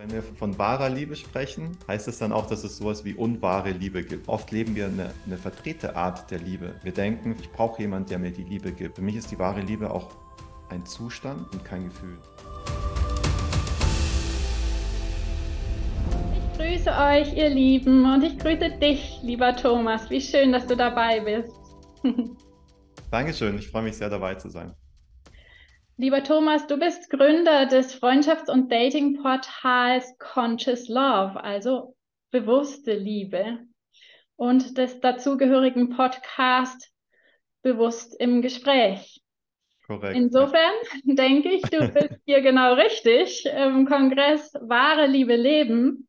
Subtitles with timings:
[0.00, 3.72] Wenn wir von wahrer Liebe sprechen, heißt es dann auch, dass es sowas wie unwahre
[3.72, 4.30] Liebe gibt.
[4.30, 6.74] Oft leben wir eine, eine verdrehte Art der Liebe.
[6.82, 8.96] Wir denken, ich brauche jemanden, der mir die Liebe gibt.
[8.96, 10.08] Für mich ist die wahre Liebe auch
[10.70, 12.16] ein Zustand und kein Gefühl.
[16.34, 20.08] Ich grüße euch, ihr Lieben, und ich grüße dich, lieber Thomas.
[20.08, 21.52] Wie schön, dass du dabei bist.
[23.10, 24.74] Dankeschön, ich freue mich sehr dabei zu sein.
[26.00, 31.94] Lieber Thomas, du bist Gründer des Freundschafts- und Datingportals Conscious Love, also
[32.30, 33.66] bewusste Liebe,
[34.36, 36.90] und des dazugehörigen Podcast
[37.60, 39.20] Bewusst im Gespräch.
[39.86, 40.16] Korrekt.
[40.16, 40.72] Insofern
[41.04, 46.08] denke ich, du bist hier genau richtig im Kongress Wahre Liebe leben.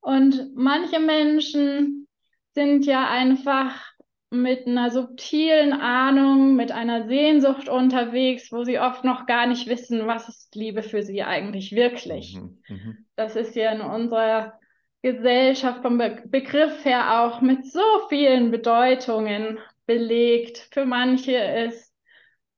[0.00, 2.08] Und manche Menschen
[2.56, 3.93] sind ja einfach
[4.30, 10.06] mit einer subtilen Ahnung, mit einer Sehnsucht unterwegs, wo sie oft noch gar nicht wissen,
[10.06, 12.36] was ist Liebe für sie eigentlich wirklich.
[12.36, 12.94] Mhm, mh.
[13.16, 14.58] Das ist ja in unserer
[15.02, 20.68] Gesellschaft vom Be Begriff her auch mit so vielen Bedeutungen belegt.
[20.72, 21.94] Für manche ist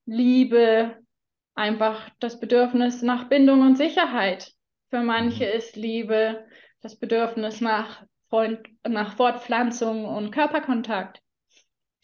[0.07, 0.97] Liebe
[1.55, 4.53] einfach das Bedürfnis nach Bindung und Sicherheit.
[4.91, 5.53] Für manche mhm.
[5.59, 6.47] ist Liebe
[6.81, 11.21] das Bedürfnis nach, Freund nach Fortpflanzung und Körperkontakt.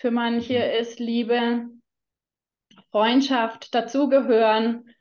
[0.03, 0.81] Für manche mhm.
[0.81, 1.69] ist Liebe,
[2.91, 4.93] Freundschaft, dazugehören,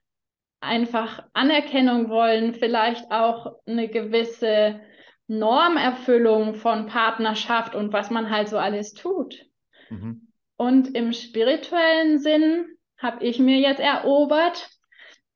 [0.60, 4.80] einfach Anerkennung wollen, vielleicht auch eine gewisse
[5.26, 9.44] Normerfüllung von Partnerschaft und was man halt so alles tut.
[9.90, 10.28] Mhm.
[10.56, 12.68] Und im spirituellen Sinn
[13.00, 14.70] habe ich mir jetzt erobert,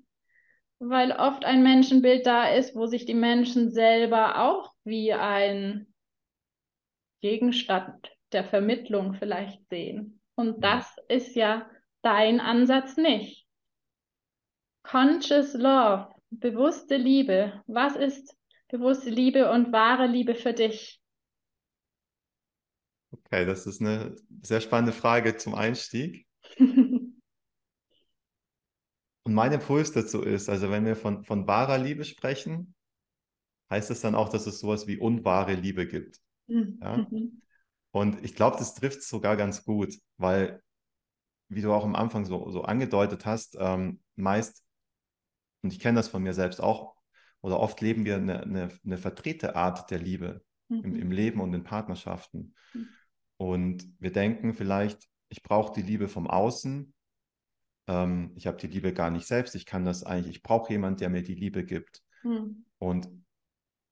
[0.79, 5.93] weil oft ein Menschenbild da ist, wo sich die Menschen selber auch wie ein
[7.21, 10.21] Gegenstand der Vermittlung vielleicht sehen.
[10.35, 11.69] Und das ist ja
[12.03, 13.47] dein Ansatz nicht.
[14.85, 17.63] Conscious Love, bewusste Liebe.
[17.67, 18.37] Was ist
[18.69, 21.01] bewusste Liebe und wahre Liebe für dich?
[23.11, 26.27] Okay, das ist eine sehr spannende Frage zum Einstieg.
[29.29, 32.75] Und mein Impuls dazu ist, also wenn wir von, von wahrer Liebe sprechen,
[33.69, 36.19] heißt es dann auch, dass es sowas wie unwahre Liebe gibt.
[36.47, 36.79] Mhm.
[36.81, 37.07] Ja?
[37.91, 40.63] Und ich glaube, das trifft sogar ganz gut, weil,
[41.51, 44.65] wie du auch am Anfang so, so angedeutet hast, ähm, meist,
[45.61, 46.97] und ich kenne das von mir selbst auch,
[47.43, 50.85] oder oft leben wir eine, eine, eine verdrehte Art der Liebe mhm.
[50.85, 52.55] im, im, Leben und in Partnerschaften.
[52.73, 52.89] Mhm.
[53.37, 56.95] Und wir denken vielleicht, ich brauche die Liebe vom Außen,
[57.89, 60.99] ähm, ich habe die Liebe gar nicht selbst, ich kann das eigentlich, ich brauche jemanden,
[61.01, 62.03] der mir die Liebe gibt.
[62.23, 62.65] Mhm.
[62.79, 63.09] Und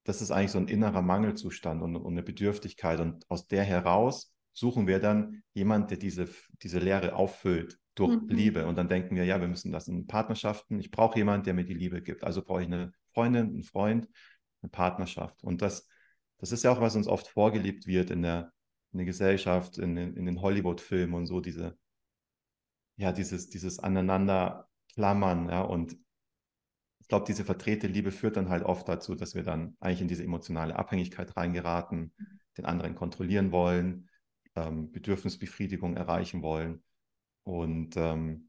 [0.05, 3.01] das ist eigentlich so ein innerer Mangelzustand und, und, eine Bedürftigkeit.
[3.01, 6.29] Und aus der heraus suchen wir dann jemanden, der diese,
[6.63, 8.29] diese Leere auffüllt durch mhm.
[8.29, 8.67] Liebe.
[8.67, 10.79] Und dann denken wir, ja, wir müssen das in Partnerschaften.
[10.79, 12.23] Ich brauche jemanden, der mir die Liebe gibt.
[12.23, 14.09] Also brauche ich eine Freundin, einen Freund,
[14.63, 15.43] eine Partnerschaft.
[15.43, 15.89] Und das,
[16.39, 18.53] das ist ja auch, was uns oft vorgelebt wird in der,
[18.93, 21.77] in der Gesellschaft, in, in den Hollywood-Filmen und so, diese,
[22.97, 25.97] ja, dieses, dieses Aneinanderklammern, ja, und
[27.01, 30.09] ich glaube, diese verdrehte Liebe führt dann halt oft dazu, dass wir dann eigentlich in
[30.09, 32.13] diese emotionale Abhängigkeit reingeraten,
[32.59, 34.09] den anderen kontrollieren wollen,
[34.57, 36.83] ähm, Bedürfnisbefriedigung erreichen wollen
[37.45, 38.49] und ähm,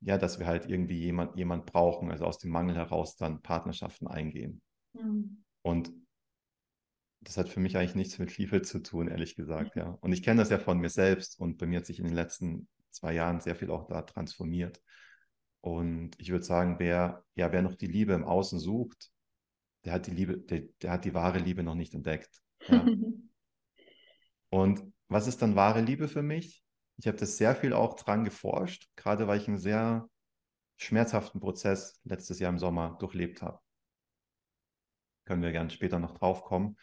[0.00, 4.06] ja, dass wir halt irgendwie jemand, jemand brauchen, also aus dem Mangel heraus dann Partnerschaften
[4.06, 4.60] eingehen.
[4.92, 5.44] Mhm.
[5.62, 5.92] Und
[7.20, 9.96] das hat für mich eigentlich nichts mit Liebe zu tun, ehrlich gesagt, ja.
[10.00, 12.14] Und ich kenne das ja von mir selbst und bei mir hat sich in den
[12.14, 14.80] letzten zwei Jahren sehr viel auch da transformiert.
[15.60, 19.10] Und ich würde sagen, wer, ja, wer noch die Liebe im Außen sucht,
[19.84, 22.42] der hat die Liebe, der, der hat die wahre Liebe noch nicht entdeckt.
[22.68, 22.86] Ja.
[24.50, 26.62] Und was ist dann wahre Liebe für mich?
[26.96, 30.08] Ich habe das sehr viel auch dran geforscht, gerade weil ich einen sehr
[30.76, 33.58] schmerzhaften Prozess letztes Jahr im Sommer durchlebt habe.
[35.24, 36.76] Können wir gerne später noch drauf kommen.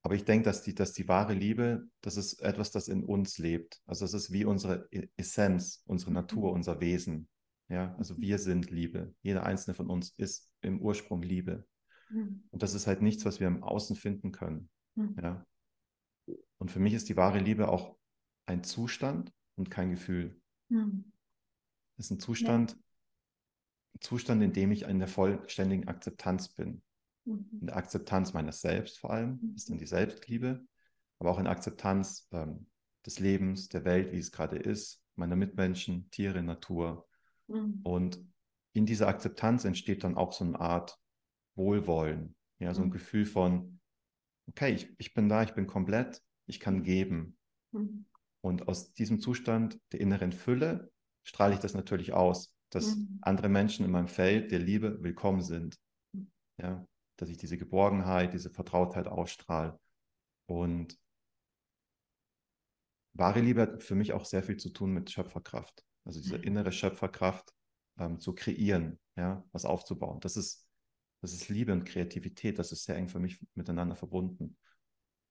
[0.00, 0.06] Mhm.
[0.06, 3.38] Aber ich denke, dass die, dass die wahre Liebe, das ist etwas, das in uns
[3.38, 3.80] lebt.
[3.86, 6.56] Also es ist wie unsere e-, Essenz, unsere Natur, mhm.
[6.56, 7.28] unser Wesen.
[7.68, 9.14] Ja, also wir sind Liebe.
[9.22, 11.66] Jeder einzelne von uns ist im Ursprung Liebe.
[12.10, 12.42] Mhm.
[12.50, 14.68] Und das ist halt nichts, was wir im Außen finden können.
[14.96, 15.16] Mhm.
[15.22, 15.46] Ja.
[16.58, 17.96] Und für mich ist die wahre Liebe auch
[18.46, 20.40] ein Zustand und kein Gefühl.
[20.68, 21.12] Mhm.
[21.96, 22.78] Das ist ein Zustand, ja.
[24.00, 26.82] Zustand, in dem ich in der vollständigen Akzeptanz bin.
[27.30, 27.60] Mhm.
[27.60, 29.54] In der Akzeptanz meines Selbst vor allem, mhm.
[29.54, 30.64] ist dann die Selbstliebe,
[31.18, 32.66] aber auch in Akzeptanz ähm,
[33.06, 37.08] des Lebens, der Welt, wie es gerade ist, meiner Mitmenschen, Tiere, Natur.
[37.48, 37.80] Mhm.
[37.82, 38.20] Und
[38.72, 40.98] in dieser Akzeptanz entsteht dann auch so eine Art
[41.56, 42.92] Wohlwollen, ja, so ein mhm.
[42.92, 43.80] Gefühl von,
[44.48, 47.36] okay, ich, ich bin da, ich bin komplett, ich kann geben.
[47.72, 48.06] Mhm.
[48.42, 50.90] Und aus diesem Zustand der inneren Fülle
[51.24, 53.18] strahle ich das natürlich aus, dass mhm.
[53.22, 55.78] andere Menschen in meinem Feld der Liebe willkommen sind.
[56.12, 56.30] Mhm.
[56.58, 56.86] Ja,
[57.20, 59.78] dass ich diese Geborgenheit, diese Vertrautheit ausstrahle.
[60.46, 60.98] Und
[63.12, 65.84] wahre Liebe hat für mich auch sehr viel zu tun mit Schöpferkraft.
[66.04, 66.44] Also diese mhm.
[66.44, 67.52] innere Schöpferkraft
[67.98, 70.20] ähm, zu kreieren, ja, was aufzubauen.
[70.20, 70.66] Das ist,
[71.20, 74.56] das ist Liebe und Kreativität, das ist sehr eng für mich miteinander verbunden.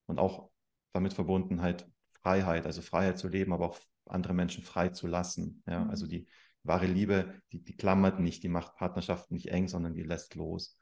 [0.05, 0.51] Und auch
[0.93, 1.89] damit verbunden halt
[2.21, 5.63] Freiheit, also Freiheit zu leben, aber auch andere Menschen frei zu lassen.
[5.65, 6.09] Ja, also mhm.
[6.09, 6.27] die
[6.63, 10.78] wahre Liebe, die, die klammert nicht, die macht Partnerschaften nicht eng, sondern die lässt los.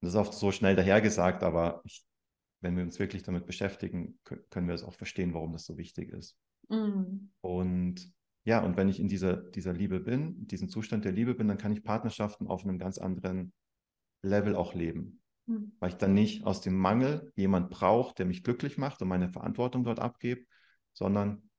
[0.00, 2.04] Das ist oft so schnell dahergesagt, aber ich
[2.60, 6.10] wenn wir uns wirklich damit beschäftigen, können wir es auch verstehen, warum das so wichtig
[6.10, 6.36] ist.
[6.68, 7.30] Mhm.
[7.40, 8.12] Und
[8.44, 11.58] ja, und wenn ich in dieser, dieser Liebe bin, diesen Zustand der Liebe bin, dann
[11.58, 13.52] kann ich Partnerschaften auf einem ganz anderen
[14.22, 15.22] Level auch leben.
[15.46, 15.72] Mhm.
[15.78, 19.30] Weil ich dann nicht aus dem Mangel jemand brauche, der mich glücklich macht und meine
[19.30, 20.44] Verantwortung dort abgebe,
[20.92, 21.50] sondern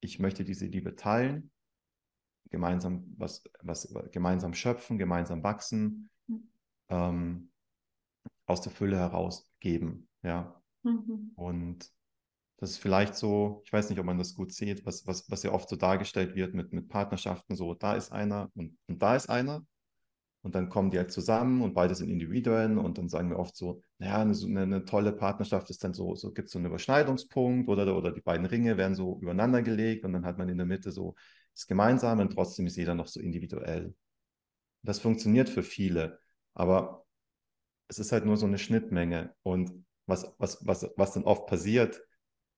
[0.00, 1.50] ich möchte diese Liebe teilen,
[2.50, 6.50] gemeinsam was, was gemeinsam schöpfen, gemeinsam wachsen, mhm.
[6.88, 7.50] ähm,
[8.46, 10.08] aus der Fülle heraus geben.
[10.22, 10.60] Ja.
[10.82, 11.32] Mhm.
[11.34, 11.90] Und
[12.58, 15.42] das ist vielleicht so, ich weiß nicht, ob man das gut sieht, was, was, was
[15.42, 19.16] ja oft so dargestellt wird mit, mit Partnerschaften, so da ist einer und, und da
[19.16, 19.66] ist einer.
[20.42, 23.56] Und dann kommen die halt zusammen und beide sind Individuen und dann sagen wir oft
[23.56, 26.66] so, naja, eine, eine, eine tolle Partnerschaft ist dann so, so gibt es so einen
[26.66, 30.56] Überschneidungspunkt oder, oder die beiden Ringe werden so übereinander gelegt und dann hat man in
[30.56, 31.16] der Mitte so
[31.52, 33.92] das Gemeinsame und trotzdem ist jeder noch so individuell.
[34.82, 36.20] Das funktioniert für viele,
[36.54, 37.05] aber
[37.88, 39.72] es ist halt nur so eine Schnittmenge und
[40.06, 42.00] was, was, was, was dann oft passiert,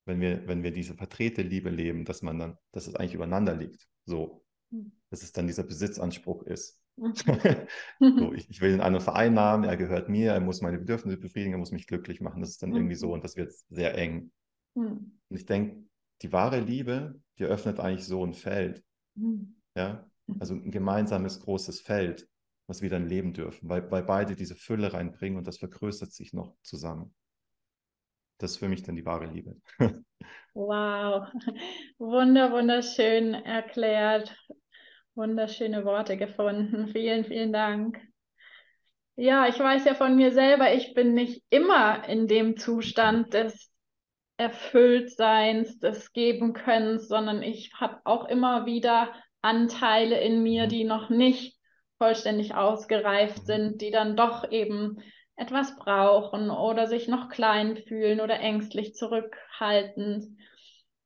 [0.05, 3.55] wenn wir, wenn wir diese vertrete Liebe leben, dass man dann, dass es eigentlich übereinander
[3.55, 3.89] liegt.
[4.05, 4.93] So, hm.
[5.11, 6.81] dass es dann dieser Besitzanspruch ist.
[8.01, 11.53] So, ich, ich, will den anderen vereinnahmen, er gehört mir, er muss meine Bedürfnisse befriedigen,
[11.53, 12.41] er muss mich glücklich machen.
[12.41, 13.13] Das ist dann irgendwie so mhm.
[13.15, 14.33] und das wird sehr eng.
[14.75, 15.19] Mhm.
[15.29, 15.85] Und ich denke,
[16.23, 18.83] die wahre Liebe, die öffnet eigentlich so ein Feld.
[19.77, 20.09] Ja,
[20.41, 22.29] also ein gemeinsames großes Feld,
[22.69, 26.33] was wir dann leben dürfen, weil, weil beide diese Fülle reinbringen und das vergrößert sich
[26.33, 27.13] noch zusammen
[28.39, 29.57] das ist für mich dann die wahre Liebe.
[30.55, 31.29] wow,
[31.99, 34.35] wunder, wunderschön erklärt,
[35.15, 36.89] wunderschöne Worte gefunden.
[36.89, 38.01] Vielen, vielen Dank.
[39.17, 43.73] Ja, ich weiß ja von mir selber, ich bin nicht immer in dem Zustand des
[44.37, 49.13] Erfülltseins, des Gebenkönnens, sondern ich habe auch immer wieder
[49.43, 50.69] Anteile in mir, mhm.
[50.69, 51.58] die noch nicht
[51.99, 53.47] vollständig ausgereift mhm.
[53.47, 55.03] sind, die dann doch eben
[55.37, 60.27] etwas brauchen oder sich noch klein fühlen oder ängstlich zurückhaltend.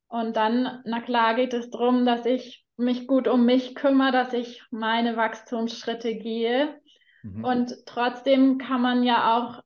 [0.09, 4.33] Und dann, na klar, geht es darum, dass ich mich gut um mich kümmere, dass
[4.33, 6.79] ich meine Wachstumsschritte gehe.
[7.23, 7.45] Mhm.
[7.45, 9.62] Und trotzdem kann man ja auch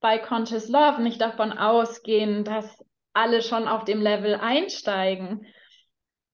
[0.00, 5.46] bei Conscious Love nicht davon ausgehen, dass alle schon auf dem Level einsteigen.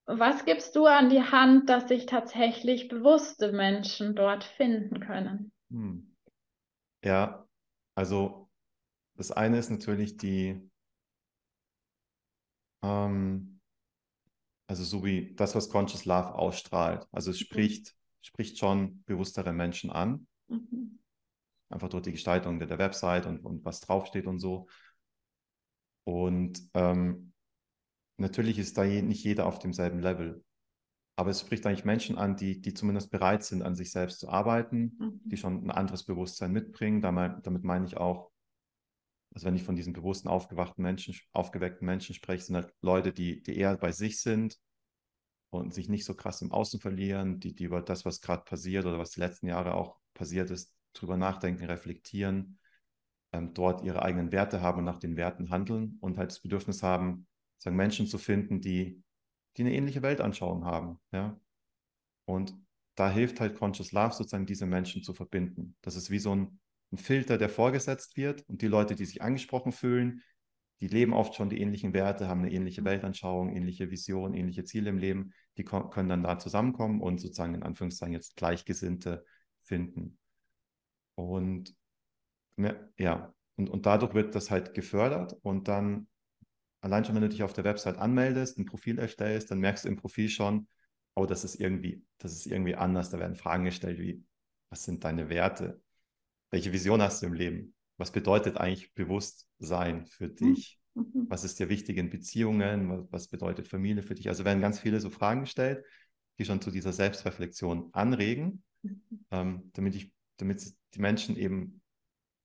[0.07, 5.53] Was gibst du an die Hand, dass sich tatsächlich bewusste Menschen dort finden können?
[5.71, 6.15] Hm.
[7.05, 7.47] Ja,
[7.97, 8.49] also
[9.17, 10.61] das eine ist natürlich die,
[12.83, 13.61] ähm,
[14.69, 17.07] also so wie das, was Conscious Love ausstrahlt.
[17.11, 17.45] Also es mhm.
[17.45, 20.29] spricht, spricht schon bewusstere Menschen an.
[20.47, 21.01] Mhm.
[21.69, 24.69] Einfach durch die Gestaltung der, der Website und, und was draufsteht und so.
[26.05, 27.26] Und ähm,
[28.17, 30.45] natürlich ist da je, nicht jeder auf demselben Level.
[31.19, 34.29] Aber es spricht eigentlich Menschen an, die, die zumindest bereit sind, an sich selbst zu
[34.29, 35.21] arbeiten, mhm.
[35.25, 37.01] die schon ein anderes Bewusstsein mitbringen.
[37.01, 38.31] Damit, damit meine ich auch,
[39.35, 43.43] also wenn ich von diesen bewussten, aufgewachten Menschen, aufgeweckten Menschen spreche, sind halt Leute, die,
[43.43, 44.59] die eher bei sich sind
[45.51, 48.85] und sich nicht so krass im Außen verlieren, die, die über das, was gerade passiert
[48.85, 52.59] oder was die letzten Jahre auch passiert ist, drüber nachdenken, reflektieren,
[53.33, 56.83] ähm, dort ihre eigenen Werte haben und nach den Werten handeln und halt das Bedürfnis
[56.83, 57.27] haben,
[57.59, 59.03] sagen, Menschen zu finden, die
[59.57, 61.01] die eine ähnliche Weltanschauung haben.
[61.13, 61.39] Ja?
[62.25, 62.55] Und
[62.95, 65.77] da hilft halt Conscious Love sozusagen, diese Menschen zu verbinden.
[65.83, 66.61] Das ist wie so ein,
[66.93, 70.23] ein Filter, der vorgesetzt wird und die Leute, die sich angesprochen fühlen,
[70.81, 72.87] die leben oft schon die ähnlichen Werte, haben eine ähnliche mhm.
[72.87, 77.63] Weltanschauung, ähnliche Vision, ähnliche Ziele im Leben, die können dann da zusammenkommen und sozusagen in
[77.63, 79.25] Anführungszeichen jetzt Gleichgesinnte
[79.63, 80.19] finden.
[81.15, 81.75] Und
[82.99, 86.09] ja, und, und dadurch wird das halt gefördert und dann
[86.87, 89.89] allein schon, wenn du dich auf der Website anmeldest, ein Profil erstellst, dann merkst du
[89.89, 90.69] im Profil schon,
[91.15, 93.11] oh, das ist irgendwie, das ist irgendwie anders.
[93.11, 94.25] Da werden Fragen gestellt wie,
[94.71, 95.83] was sind deine Werte?
[96.51, 97.75] Welche Vision hast du im Leben?
[97.99, 100.37] Was bedeutet eigentlich Bewusstsein für hm.
[100.37, 100.81] dich?
[100.95, 101.27] Mhm.
[101.29, 102.89] Was ist dir wichtig in Beziehungen?
[102.89, 104.29] Was, was, bedeutet Familie für dich?
[104.29, 105.85] Also werden ganz viele so Fragen gestellt,
[106.39, 109.01] die schon zu dieser Selbstreflexion anregen, mhm.
[109.33, 110.63] ähm, damit, ich, damit
[110.95, 111.83] die Menschen eben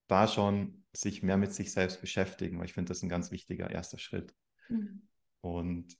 [0.07, 3.31] da schon sich mehr mit sich selbst beschäftigen, weil ich finde, das ist ein ganz
[3.31, 4.36] wichtiger erster Schritt.
[4.69, 5.07] Mhm.
[5.41, 5.98] Und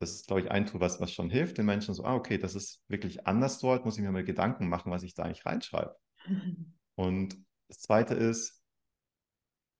[0.00, 2.36] das ist, glaube ich, ein Tool, was, was schon hilft den Menschen so, ah, okay,
[2.36, 5.46] das ist wirklich anders dort, muss ich mir mal Gedanken machen, was ich da eigentlich
[5.46, 5.96] reinschreibe.
[6.96, 7.36] Und
[7.68, 8.62] das Zweite ist,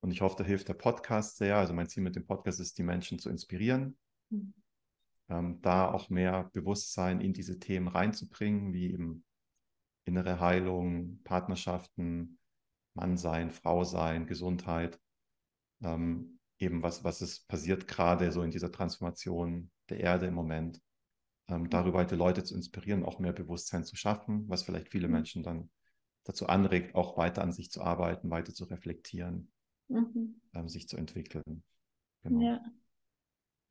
[0.02, 1.56] und ich hoffe, da hilft der Podcast sehr.
[1.56, 3.96] Also mein Ziel mit dem Podcast ist, die Menschen zu inspirieren,
[4.30, 4.52] mhm.
[5.28, 9.24] ähm, da auch mehr Bewusstsein in diese Themen reinzubringen, wie eben
[10.04, 12.38] innere Heilung, Partnerschaften,
[12.94, 14.98] Mann sein, Frau sein, Gesundheit.
[15.82, 20.80] Ähm, eben was, was ist passiert gerade so in dieser Transformation der Erde im Moment.
[21.48, 25.08] Ähm, darüber halt die Leute zu inspirieren, auch mehr Bewusstsein zu schaffen, was vielleicht viele
[25.08, 25.14] mhm.
[25.14, 25.70] Menschen dann
[26.24, 29.50] dazu anregt, auch weiter an sich zu arbeiten, weiter zu reflektieren,
[29.88, 30.40] mhm.
[30.54, 31.64] ähm, sich zu entwickeln.
[32.22, 32.40] Genau.
[32.40, 32.60] Ja.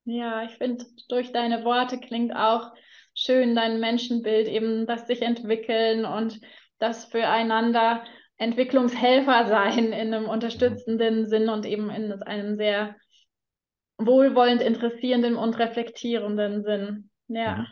[0.04, 2.74] ja, ich finde, durch deine Worte klingt auch
[3.14, 6.42] schön dein Menschenbild, eben das sich entwickeln und
[6.78, 8.04] das füreinander
[8.42, 11.28] Entwicklungshelfer sein in einem unterstützenden.
[11.28, 12.96] Sinn und eben in einem sehr
[14.00, 17.10] wohlwollend interessierenden und reflektierenden Sinn.
[17.28, 17.58] Ja.
[17.58, 17.68] Mhm.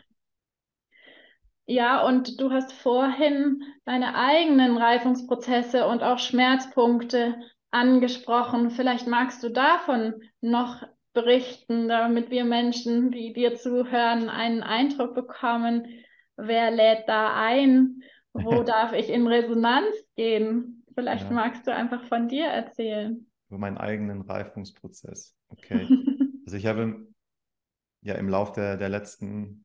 [1.66, 7.36] Ja, und du hast vorhin deine eigenen Reifungsprozesse und auch Schmerzpunkte
[7.70, 8.70] angesprochen.
[8.70, 15.86] Vielleicht magst du davon noch berichten, damit wir Menschen, die dir zuhören, einen Eindruck bekommen,
[16.36, 20.84] wer lädt da ein wo darf ich in Resonanz gehen?
[20.94, 21.30] Vielleicht ja.
[21.30, 23.26] magst du einfach von dir erzählen.
[23.48, 25.36] Über meinen eigenen Reifungsprozess.
[25.48, 25.86] Okay.
[26.46, 27.06] also ich habe
[28.02, 29.64] ja im Laufe der, der letzten,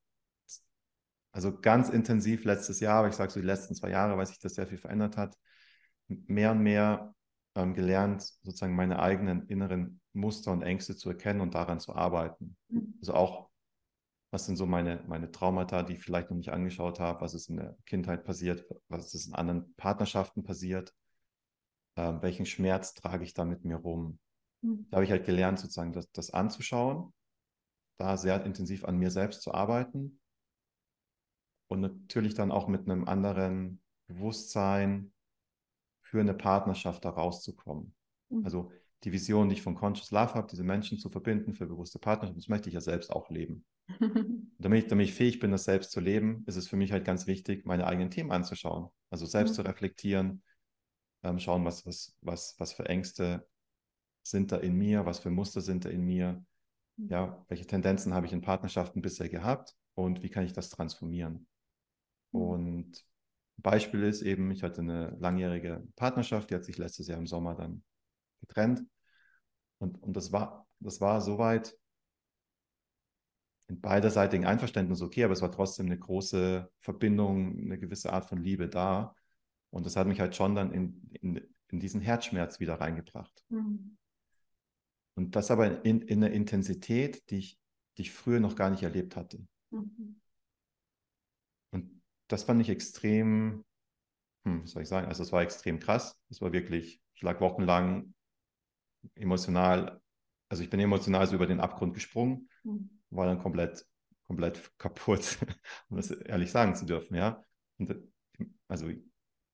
[1.31, 4.39] also ganz intensiv letztes Jahr, aber ich sage so die letzten zwei Jahre, weil sich
[4.39, 5.35] das sehr viel verändert hat,
[6.07, 7.13] mehr und mehr
[7.55, 12.55] ähm, gelernt, sozusagen meine eigenen inneren Muster und Ängste zu erkennen und daran zu arbeiten.
[12.69, 12.95] Mhm.
[12.99, 13.44] Also auch
[14.31, 17.49] was sind so meine, meine Traumata, die ich vielleicht noch nicht angeschaut habe, was ist
[17.49, 20.93] in der Kindheit passiert, was ist in anderen Partnerschaften passiert,
[21.95, 24.19] äh, welchen Schmerz trage ich da mit mir rum.
[24.61, 24.87] Mhm.
[24.89, 27.13] Da habe ich halt gelernt, sozusagen das, das anzuschauen,
[27.97, 30.19] da sehr intensiv an mir selbst zu arbeiten
[31.67, 35.13] und natürlich dann auch mit einem anderen Bewusstsein
[36.01, 37.95] für eine Partnerschaft da rauszukommen.
[38.29, 38.45] Mhm.
[38.45, 38.71] Also
[39.03, 42.37] die Vision, die ich von Conscious Love habe, diese Menschen zu verbinden für bewusste Partnerschaft,
[42.37, 43.65] das möchte ich ja selbst auch leben.
[44.57, 47.05] damit, ich, damit ich fähig bin, das selbst zu leben, ist es für mich halt
[47.05, 48.89] ganz wichtig, meine eigenen Themen anzuschauen.
[49.09, 49.55] Also selbst mhm.
[49.55, 50.43] zu reflektieren,
[51.23, 53.47] ähm, schauen, was, was, was, was für Ängste
[54.23, 56.43] sind da in mir, was für Muster sind da in mir,
[56.97, 57.09] mhm.
[57.09, 61.47] ja, welche Tendenzen habe ich in Partnerschaften bisher gehabt und wie kann ich das transformieren.
[62.31, 62.41] Mhm.
[62.41, 63.05] Und
[63.57, 67.55] Beispiel ist eben, ich hatte eine langjährige Partnerschaft, die hat sich letztes Jahr im Sommer
[67.55, 67.83] dann
[68.41, 68.83] getrennt.
[69.77, 71.77] Und, und das war, das war soweit
[73.67, 78.41] in beiderseitigen Einverständnis okay, aber es war trotzdem eine große Verbindung, eine gewisse Art von
[78.41, 79.15] Liebe da.
[79.71, 83.43] Und das hat mich halt schon dann in, in, in diesen Herzschmerz wieder reingebracht.
[83.49, 83.97] Mhm.
[85.15, 87.59] Und das aber in, in einer Intensität, die ich,
[87.97, 89.45] die ich früher noch gar nicht erlebt hatte.
[89.71, 90.19] Mhm.
[91.71, 93.65] Und das fand ich extrem,
[94.45, 96.19] hm, was soll ich sagen, also es war extrem krass.
[96.29, 98.13] Es war wirklich, ich lag wochenlang
[99.15, 100.01] emotional,
[100.49, 102.89] also ich bin emotional so über den Abgrund gesprungen, mhm.
[103.15, 103.85] War dann komplett,
[104.23, 105.37] komplett kaputt,
[105.89, 107.43] um das ehrlich sagen zu dürfen, ja.
[107.77, 107.95] Und
[108.67, 108.89] also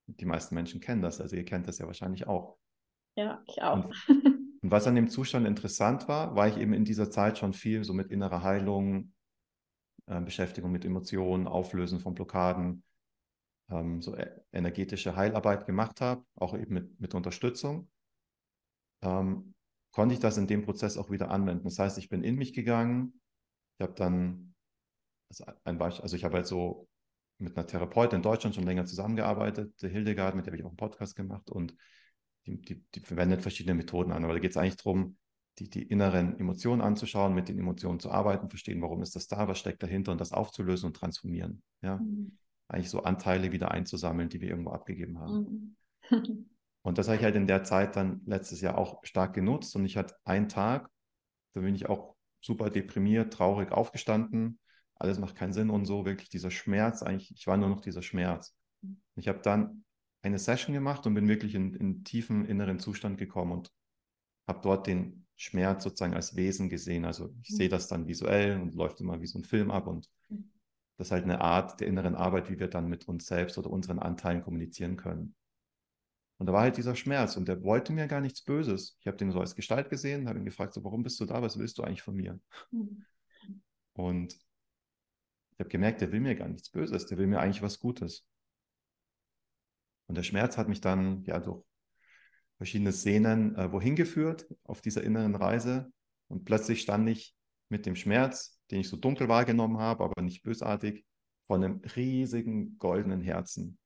[0.07, 2.57] die meisten Menschen kennen das, also ihr kennt das ja wahrscheinlich auch.
[3.15, 3.75] Ja, ich auch.
[3.75, 3.85] Und,
[4.61, 7.83] und was an dem Zustand interessant war, war ich eben in dieser Zeit schon viel
[7.83, 9.13] so mit innerer Heilung,
[10.07, 12.83] äh, Beschäftigung mit Emotionen, Auflösen von Blockaden,
[13.69, 17.89] ähm, so e-, energetische Heilarbeit gemacht habe, auch eben mit, mit Unterstützung
[19.01, 19.53] ähm,
[19.91, 21.65] konnte ich das in dem Prozess auch wieder anwenden.
[21.65, 23.20] Das heißt, ich bin in mich gegangen,
[23.81, 24.53] ich habe dann,
[25.29, 26.87] also ein Beispiel, also ich habe halt so
[27.39, 30.69] mit einer Therapeutin in Deutschland schon länger zusammengearbeitet, der Hildegard, mit der habe ich auch
[30.69, 31.75] einen Podcast gemacht und
[32.45, 35.17] die, die, die verwendet verschiedene Methoden an, aber da geht es eigentlich darum,
[35.57, 39.47] die, die inneren Emotionen anzuschauen, mit den Emotionen zu arbeiten, verstehen, warum ist das da,
[39.47, 41.63] was steckt dahinter und das aufzulösen und transformieren.
[41.81, 41.97] Ja?
[41.97, 42.35] Mhm.
[42.67, 45.75] Eigentlich so Anteile wieder einzusammeln, die wir irgendwo abgegeben haben.
[46.09, 46.45] Mhm.
[46.83, 49.75] Und das habe ich halt in der Zeit dann letztes Jahr auch stark genutzt.
[49.75, 50.89] Und ich hatte einen Tag,
[51.53, 54.59] da bin ich auch super deprimiert, traurig aufgestanden.
[54.95, 58.01] Alles macht keinen Sinn und so, wirklich dieser Schmerz, eigentlich, ich war nur noch dieser
[58.01, 58.55] Schmerz.
[59.15, 59.83] Ich habe dann
[60.21, 63.71] eine Session gemacht und bin wirklich in, in tiefen inneren Zustand gekommen und
[64.47, 67.05] habe dort den Schmerz sozusagen als Wesen gesehen.
[67.05, 70.09] Also ich sehe das dann visuell und läuft immer wie so ein Film ab und
[70.97, 73.69] Das ist halt eine Art der inneren Arbeit, wie wir dann mit uns selbst oder
[73.71, 75.35] unseren Anteilen kommunizieren können.
[76.41, 78.97] Und da war halt dieser Schmerz und der wollte mir gar nichts Böses.
[78.99, 81.39] Ich habe den so als Gestalt gesehen, habe ihn gefragt, so, warum bist du da?
[81.43, 82.39] Was willst du eigentlich von mir?
[83.93, 87.77] Und ich habe gemerkt, der will mir gar nichts Böses, der will mir eigentlich was
[87.77, 88.25] Gutes.
[90.07, 91.63] Und der Schmerz hat mich dann ja durch
[92.57, 95.93] verschiedene Szenen äh, wohin geführt auf dieser inneren Reise.
[96.27, 97.35] Und plötzlich stand ich
[97.69, 101.05] mit dem Schmerz, den ich so dunkel wahrgenommen habe, aber nicht bösartig,
[101.43, 103.77] vor einem riesigen goldenen Herzen.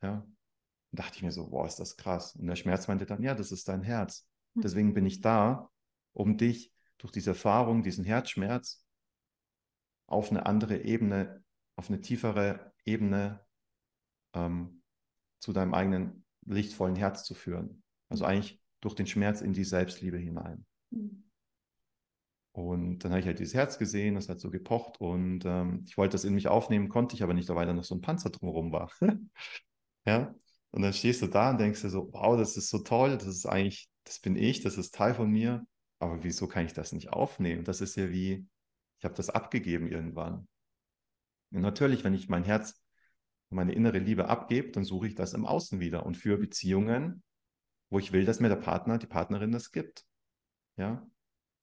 [0.00, 0.24] Ja,
[0.90, 2.34] und dachte ich mir so, boah, ist das krass.
[2.36, 4.26] Und der Schmerz meinte dann, ja, das ist dein Herz.
[4.54, 4.62] Hm.
[4.62, 5.70] Deswegen bin ich da,
[6.12, 8.84] um dich durch diese Erfahrung, diesen Herzschmerz
[10.06, 11.44] auf eine andere Ebene,
[11.76, 13.44] auf eine tiefere Ebene
[14.34, 14.82] ähm,
[15.38, 17.82] zu deinem eigenen lichtvollen Herz zu führen.
[18.08, 18.30] Also hm.
[18.30, 20.64] eigentlich durch den Schmerz in die Selbstliebe hinein.
[20.90, 21.24] Mhm.
[22.52, 25.96] Und dann habe ich halt dieses Herz gesehen, das hat so gepocht und ähm, ich
[25.96, 28.30] wollte das in mich aufnehmen, konnte ich aber nicht, weil da noch so ein Panzer
[28.30, 28.90] drumherum war.
[30.06, 30.34] ja,
[30.70, 33.26] und dann stehst du da und denkst dir so, wow, das ist so toll, das
[33.26, 35.66] ist eigentlich, das bin ich, das ist Teil von mir,
[35.98, 37.64] aber wieso kann ich das nicht aufnehmen?
[37.64, 38.46] Das ist ja wie,
[38.98, 40.46] ich habe das abgegeben irgendwann.
[41.50, 42.80] Und natürlich, wenn ich mein Herz,
[43.50, 47.22] meine innere Liebe abgebe, dann suche ich das im Außen wieder und für Beziehungen,
[47.90, 50.04] wo ich will, dass mir der Partner, die Partnerin das gibt.
[50.76, 51.06] Ja,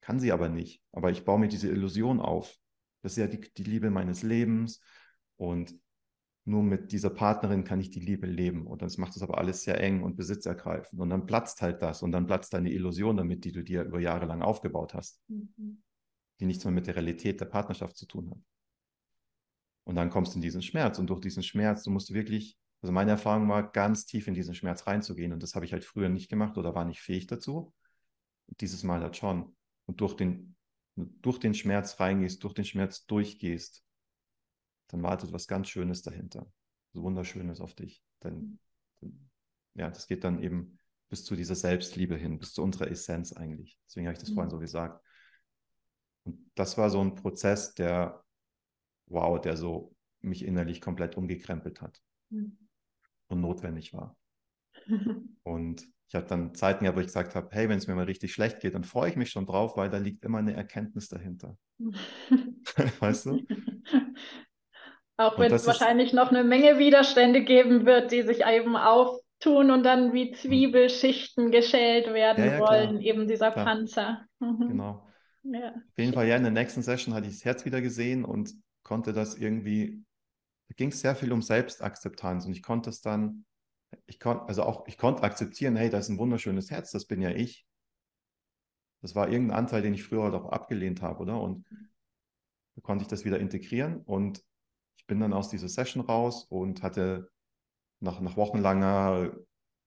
[0.01, 0.81] kann sie aber nicht.
[0.91, 2.57] Aber ich baue mir diese Illusion auf.
[3.01, 4.81] Das ist ja die, die Liebe meines Lebens
[5.35, 5.75] und
[6.47, 8.67] nur mit dieser Partnerin kann ich die Liebe leben.
[8.67, 11.01] Und das macht es aber alles sehr eng und besitzergreifend.
[11.01, 13.99] Und dann platzt halt das und dann platzt deine Illusion damit, die du dir über
[13.99, 15.81] Jahre lang aufgebaut hast, mhm.
[16.39, 18.37] die nichts mehr mit der Realität der Partnerschaft zu tun hat.
[19.85, 22.91] Und dann kommst du in diesen Schmerz und durch diesen Schmerz, du musst wirklich, also
[22.91, 25.33] meine Erfahrung war, ganz tief in diesen Schmerz reinzugehen.
[25.33, 27.73] Und das habe ich halt früher nicht gemacht oder war nicht fähig dazu.
[28.47, 29.55] Und dieses Mal halt schon.
[29.87, 30.55] Und durch den,
[30.95, 33.84] durch den Schmerz reingehst, durch den Schmerz durchgehst,
[34.87, 36.51] dann wartet was ganz Schönes dahinter.
[36.93, 38.03] So Wunderschönes auf dich.
[38.23, 38.59] Denn,
[39.73, 43.77] ja, das geht dann eben bis zu dieser Selbstliebe hin, bis zu unserer Essenz eigentlich.
[43.87, 44.35] Deswegen habe ich das mhm.
[44.35, 45.03] vorhin so gesagt.
[46.23, 48.23] Und das war so ein Prozess, der,
[49.07, 52.57] wow, der so mich innerlich komplett umgekrempelt hat mhm.
[53.27, 54.17] und notwendig war.
[55.43, 58.05] und ich habe dann Zeiten gehabt, wo ich gesagt habe, hey, wenn es mir mal
[58.05, 61.09] richtig schlecht geht, dann freue ich mich schon drauf, weil da liegt immer eine Erkenntnis
[61.09, 61.57] dahinter.
[62.99, 63.45] weißt du?
[65.17, 69.83] Auch wenn es wahrscheinlich noch eine Menge Widerstände geben wird, die sich eben auftun und
[69.83, 70.35] dann wie hm.
[70.35, 73.01] Zwiebelschichten geschält werden ja, ja, wollen, klar.
[73.01, 73.65] eben dieser klar.
[73.65, 74.25] Panzer.
[74.39, 74.67] Mhm.
[74.67, 75.07] Genau.
[75.43, 75.69] Ja.
[75.69, 78.51] Auf jeden Fall, ja, in der nächsten Session hatte ich das Herz wieder gesehen und
[78.83, 80.03] konnte das irgendwie,
[80.67, 83.45] da ging es sehr viel um Selbstakzeptanz und ich konnte es dann,
[84.07, 87.21] ich konnte, also auch, ich konnte akzeptieren, hey, das ist ein wunderschönes Herz, das bin
[87.21, 87.65] ja ich.
[89.01, 91.39] Das war irgendein Anteil, den ich früher halt auch abgelehnt habe, oder?
[91.39, 91.63] Und
[92.75, 94.43] da konnte ich das wieder integrieren und
[95.07, 97.29] bin dann aus dieser Session raus und hatte
[97.99, 99.31] nach, nach wochenlanger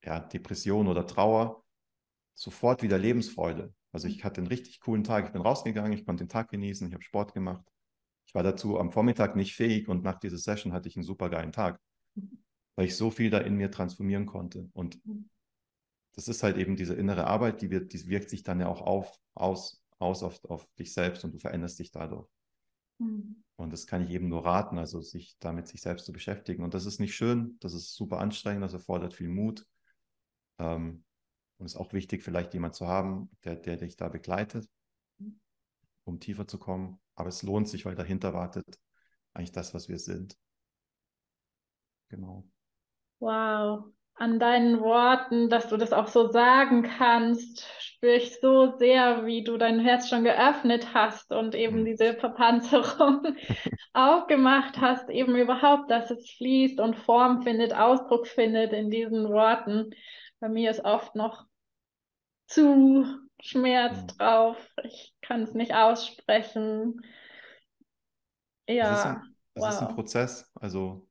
[0.04, 1.64] ja, Depression oder Trauer
[2.34, 3.74] sofort wieder Lebensfreude.
[3.92, 5.26] Also ich hatte einen richtig coolen Tag.
[5.26, 7.64] Ich bin rausgegangen, ich konnte den Tag genießen, ich habe Sport gemacht.
[8.26, 11.30] Ich war dazu am Vormittag nicht fähig und nach dieser Session hatte ich einen super
[11.30, 11.80] geilen Tag,
[12.76, 14.68] weil ich so viel da in mir transformieren konnte.
[14.74, 15.00] Und
[16.14, 18.82] das ist halt eben diese innere Arbeit, die, wird, die wirkt sich dann ja auch
[18.82, 22.28] auf, aus, aus auf, auf dich selbst und du veränderst dich dadurch.
[22.98, 23.42] Mhm.
[23.56, 26.62] Und das kann ich eben nur raten, also sich damit sich selbst zu beschäftigen.
[26.62, 29.66] Und das ist nicht schön, das ist super anstrengend, das erfordert viel Mut.
[30.58, 31.04] Ähm,
[31.56, 34.68] und es ist auch wichtig, vielleicht jemand zu haben, der, der dich da begleitet,
[36.04, 37.00] um tiefer zu kommen.
[37.16, 38.78] Aber es lohnt sich, weil dahinter wartet
[39.34, 40.38] eigentlich das, was wir sind.
[42.08, 42.44] Genau.
[43.18, 49.26] Wow an deinen Worten, dass du das auch so sagen kannst, spüre ich so sehr,
[49.26, 51.84] wie du dein Herz schon geöffnet hast und eben mhm.
[51.84, 53.22] diese Verpanzerung
[53.92, 59.90] aufgemacht hast, eben überhaupt, dass es fließt und Form findet, Ausdruck findet in diesen Worten.
[60.40, 61.46] Bei mir ist oft noch
[62.46, 63.06] zu
[63.40, 64.06] Schmerz mhm.
[64.18, 64.74] drauf.
[64.84, 67.02] Ich kann es nicht aussprechen.
[68.68, 68.92] Ja.
[68.92, 69.68] Es ist ein, es wow.
[69.70, 70.50] ist ein Prozess.
[70.54, 71.07] Also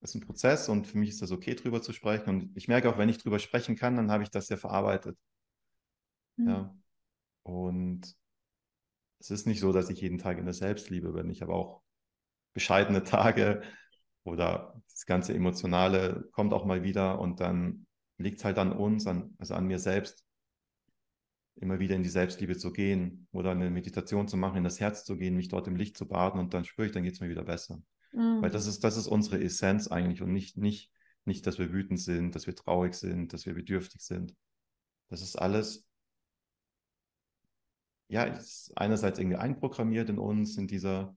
[0.00, 2.30] ist ein Prozess und für mich ist das okay, drüber zu sprechen.
[2.30, 5.18] Und ich merke auch, wenn ich drüber sprechen kann, dann habe ich das ja verarbeitet.
[6.36, 6.48] Mhm.
[6.48, 6.76] Ja.
[7.42, 8.16] Und
[9.18, 11.30] es ist nicht so, dass ich jeden Tag in der Selbstliebe bin.
[11.30, 11.82] Ich habe auch
[12.54, 13.62] bescheidene Tage
[14.24, 17.86] oder das ganze Emotionale kommt auch mal wieder und dann
[18.18, 20.24] liegt es halt an uns, an, also an mir selbst,
[21.56, 25.04] immer wieder in die Selbstliebe zu gehen oder eine Meditation zu machen, in das Herz
[25.04, 27.20] zu gehen, mich dort im Licht zu baden und dann spüre ich, dann geht es
[27.20, 27.82] mir wieder besser.
[28.12, 28.42] Mhm.
[28.42, 30.90] Weil das ist, das ist unsere Essenz eigentlich und nicht, nicht,
[31.24, 34.34] nicht, dass wir wütend sind, dass wir traurig sind, dass wir bedürftig sind.
[35.08, 35.86] Das ist alles,
[38.08, 41.16] ja, ist einerseits irgendwie einprogrammiert in uns, in dieser,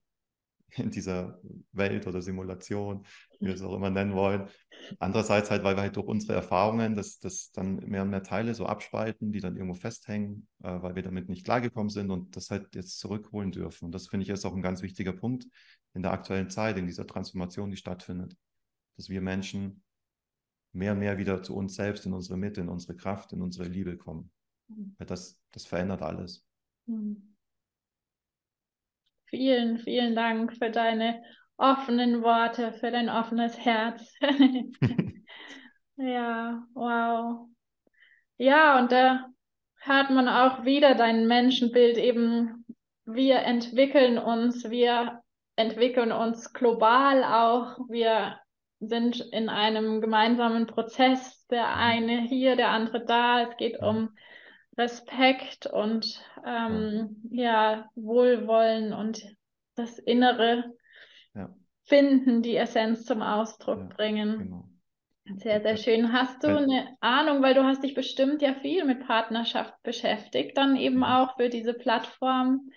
[0.76, 1.40] in dieser
[1.72, 3.06] Welt oder Simulation,
[3.40, 4.48] wie wir es auch immer nennen wollen.
[5.00, 8.54] Andererseits halt, weil wir halt durch unsere Erfahrungen das, das dann mehr und mehr Teile
[8.54, 12.50] so abspalten, die dann irgendwo festhängen, äh, weil wir damit nicht klargekommen sind und das
[12.50, 13.86] halt jetzt zurückholen dürfen.
[13.86, 15.48] Und das finde ich ist auch ein ganz wichtiger Punkt
[15.94, 18.38] in der aktuellen Zeit, in dieser Transformation, die stattfindet,
[18.96, 19.84] dass wir Menschen
[20.74, 23.68] mehr und mehr wieder zu uns selbst, in unsere Mitte, in unsere Kraft, in unsere
[23.68, 24.32] Liebe kommen.
[24.68, 24.96] Mhm.
[24.98, 26.46] Weil das, das verändert alles.
[26.86, 27.36] Mhm.
[29.26, 31.24] Vielen, vielen Dank für deine
[31.58, 34.14] offenen Worte, für dein offenes Herz.
[35.96, 37.48] ja, wow.
[38.38, 39.28] Ja, und da
[39.80, 42.66] hört man auch wieder dein Menschenbild eben.
[43.06, 45.21] Wir entwickeln uns, wir
[45.62, 47.78] entwickeln uns global auch.
[47.88, 48.40] Wir
[48.80, 53.44] sind in einem gemeinsamen Prozess, der eine hier, der andere da.
[53.44, 54.10] Es geht um
[54.78, 59.24] Respekt und ähm, ja, Wohlwollen und
[59.76, 60.74] das Innere
[61.36, 61.54] ja.
[61.84, 64.40] finden, die Essenz zum Ausdruck ja, bringen.
[64.40, 64.66] Genau.
[65.38, 66.12] Sehr, sehr schön.
[66.12, 70.76] Hast du eine Ahnung, weil du hast dich bestimmt ja viel mit Partnerschaft beschäftigt, dann
[70.76, 71.04] eben mhm.
[71.04, 72.72] auch für diese Plattform,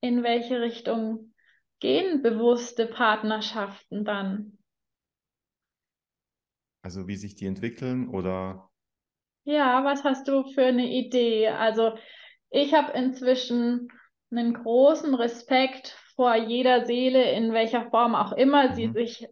[0.00, 1.34] in welche Richtung
[1.80, 4.58] gehen bewusste Partnerschaften dann?
[6.82, 8.68] Also wie sich die entwickeln oder
[9.44, 11.48] ja, was hast du für eine Idee?
[11.48, 11.94] Also
[12.50, 13.88] ich habe inzwischen
[14.30, 18.74] einen großen Respekt vor jeder Seele, in welcher Form auch immer mhm.
[18.74, 19.26] sie sich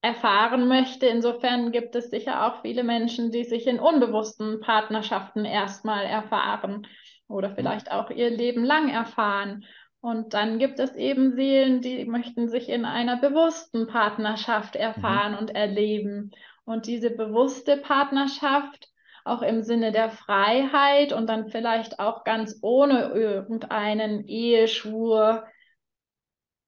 [0.00, 1.06] erfahren möchte.
[1.06, 6.86] Insofern gibt es sicher auch viele Menschen, die sich in unbewussten Partnerschaften erstmal erfahren
[7.26, 9.64] oder vielleicht auch ihr Leben lang erfahren.
[10.00, 15.38] Und dann gibt es eben Seelen, die möchten sich in einer bewussten Partnerschaft erfahren mhm.
[15.38, 16.30] und erleben.
[16.64, 18.88] Und diese bewusste Partnerschaft
[19.28, 25.46] auch im Sinne der Freiheit und dann vielleicht auch ganz ohne irgendeinen Eheschwur.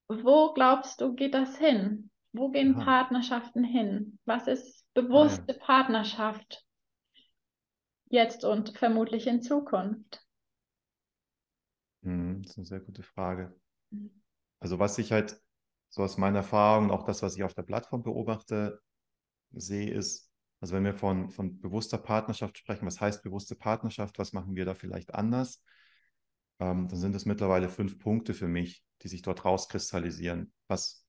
[0.08, 2.10] Wo glaubst du, geht das hin?
[2.32, 2.84] Wo gehen Aha.
[2.84, 4.18] Partnerschaften hin?
[4.24, 5.58] Was ist bewusste ja.
[5.58, 6.64] Partnerschaft
[8.08, 10.20] jetzt und vermutlich in Zukunft?
[12.02, 13.54] Hm, das ist eine sehr gute Frage.
[13.90, 14.10] Mhm.
[14.58, 15.40] Also was ich halt
[15.88, 18.80] so aus meiner Erfahrung, auch das, was ich auf der Plattform beobachte,
[19.52, 24.32] sehe, ist, also wenn wir von, von bewusster Partnerschaft sprechen, was heißt bewusste Partnerschaft, was
[24.32, 25.62] machen wir da vielleicht anders?
[26.60, 31.06] Ähm, dann sind es mittlerweile fünf Punkte für mich, die sich dort rauskristallisieren, was,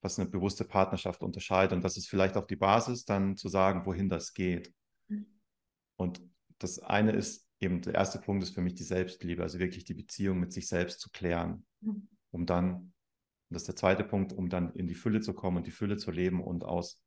[0.00, 1.72] was eine bewusste Partnerschaft unterscheidet.
[1.74, 4.72] Und das ist vielleicht auch die Basis, dann zu sagen, wohin das geht.
[5.08, 5.26] Mhm.
[5.96, 6.22] Und
[6.58, 9.94] das eine ist eben, der erste Punkt ist für mich die Selbstliebe, also wirklich die
[9.94, 12.08] Beziehung mit sich selbst zu klären, mhm.
[12.30, 12.92] um dann,
[13.50, 15.96] das ist der zweite Punkt, um dann in die Fülle zu kommen und die Fülle
[15.96, 17.02] zu leben und aus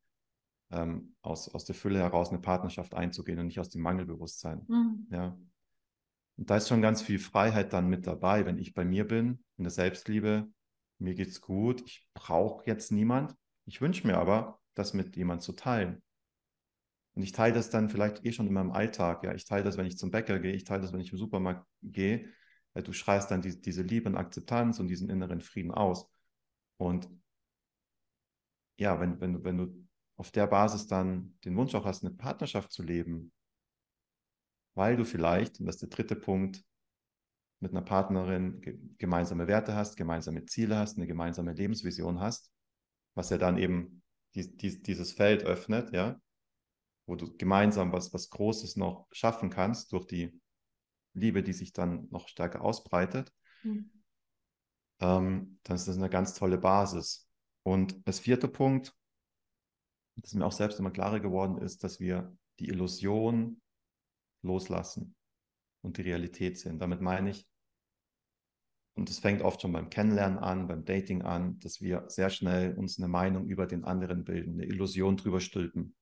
[0.70, 4.64] ähm, aus, aus der Fülle heraus eine Partnerschaft einzugehen und nicht aus dem Mangelbewusstsein.
[4.68, 5.06] Mhm.
[5.10, 5.38] Ja.
[6.36, 9.44] Und da ist schon ganz viel Freiheit dann mit dabei, wenn ich bei mir bin,
[9.56, 10.48] in der Selbstliebe,
[10.98, 13.34] mir geht's gut, ich brauche jetzt niemand.
[13.64, 16.02] Ich wünsche mir aber, das mit jemand zu teilen.
[17.16, 19.24] Und ich teile das dann vielleicht eh schon in meinem Alltag.
[19.24, 21.18] Ja, ich teile das, wenn ich zum Bäcker gehe, ich teile das, wenn ich im
[21.18, 22.28] Supermarkt gehe.
[22.74, 26.10] Du schreist dann die, diese Liebe und Akzeptanz und diesen inneren Frieden aus.
[26.76, 27.08] Und
[28.76, 32.70] ja, wenn, wenn, wenn du auf der Basis dann den Wunsch auch hast, eine Partnerschaft
[32.70, 33.32] zu leben,
[34.74, 36.62] weil du vielleicht, und das ist der dritte Punkt,
[37.60, 42.52] mit einer Partnerin gemeinsame Werte hast, gemeinsame Ziele hast, eine gemeinsame Lebensvision hast,
[43.14, 44.02] was ja dann eben
[44.34, 46.20] die, die, dieses Feld öffnet, ja,
[47.06, 50.40] wo du gemeinsam was, was Großes noch schaffen kannst durch die
[51.14, 53.90] Liebe, die sich dann noch stärker ausbreitet, mhm.
[55.00, 57.28] ähm, dann ist das eine ganz tolle Basis.
[57.62, 58.94] Und das vierte Punkt,
[60.16, 63.60] dass mir auch selbst immer klarer geworden ist, dass wir die Illusion
[64.42, 65.14] loslassen
[65.82, 66.78] und die Realität sehen.
[66.78, 67.48] Damit meine ich,
[68.94, 72.74] und es fängt oft schon beim Kennenlernen an, beim Dating an, dass wir sehr schnell
[72.78, 75.94] uns eine Meinung über den anderen bilden, eine Illusion drüber stülpen.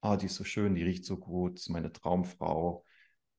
[0.00, 2.84] Ah, die ist so schön, die riecht so gut, ist meine Traumfrau.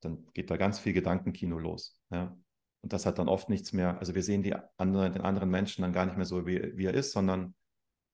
[0.01, 1.99] Dann geht da ganz viel Gedankenkino los.
[2.09, 2.37] Ja?
[2.81, 3.97] Und das hat dann oft nichts mehr.
[3.99, 6.85] Also wir sehen die andere, den anderen Menschen dann gar nicht mehr so, wie, wie
[6.85, 7.55] er ist, sondern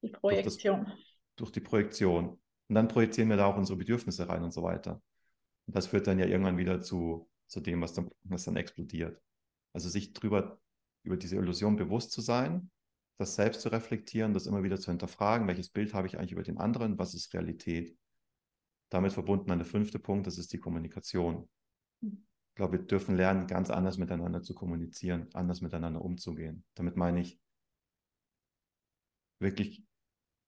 [0.01, 0.91] die Projektion
[1.35, 2.39] durch die Projektion.
[2.69, 5.01] Und dann projizieren wir da auch unsere Bedürfnisse rein und so weiter.
[5.65, 9.21] Und das führt dann ja irgendwann wieder zu, zu dem, was dann, was dann explodiert.
[9.73, 10.59] Also sich drüber,
[11.03, 12.69] über diese Illusion bewusst zu sein,
[13.17, 16.43] das selbst zu reflektieren, das immer wieder zu hinterfragen, welches Bild habe ich eigentlich über
[16.43, 17.97] den anderen, was ist Realität.
[18.93, 21.49] Damit verbunden an der fünfte Punkt, das ist die Kommunikation.
[22.01, 26.63] Ich glaube, wir dürfen lernen, ganz anders miteinander zu kommunizieren, anders miteinander umzugehen.
[26.75, 27.39] Damit meine ich,
[29.39, 29.83] wirklich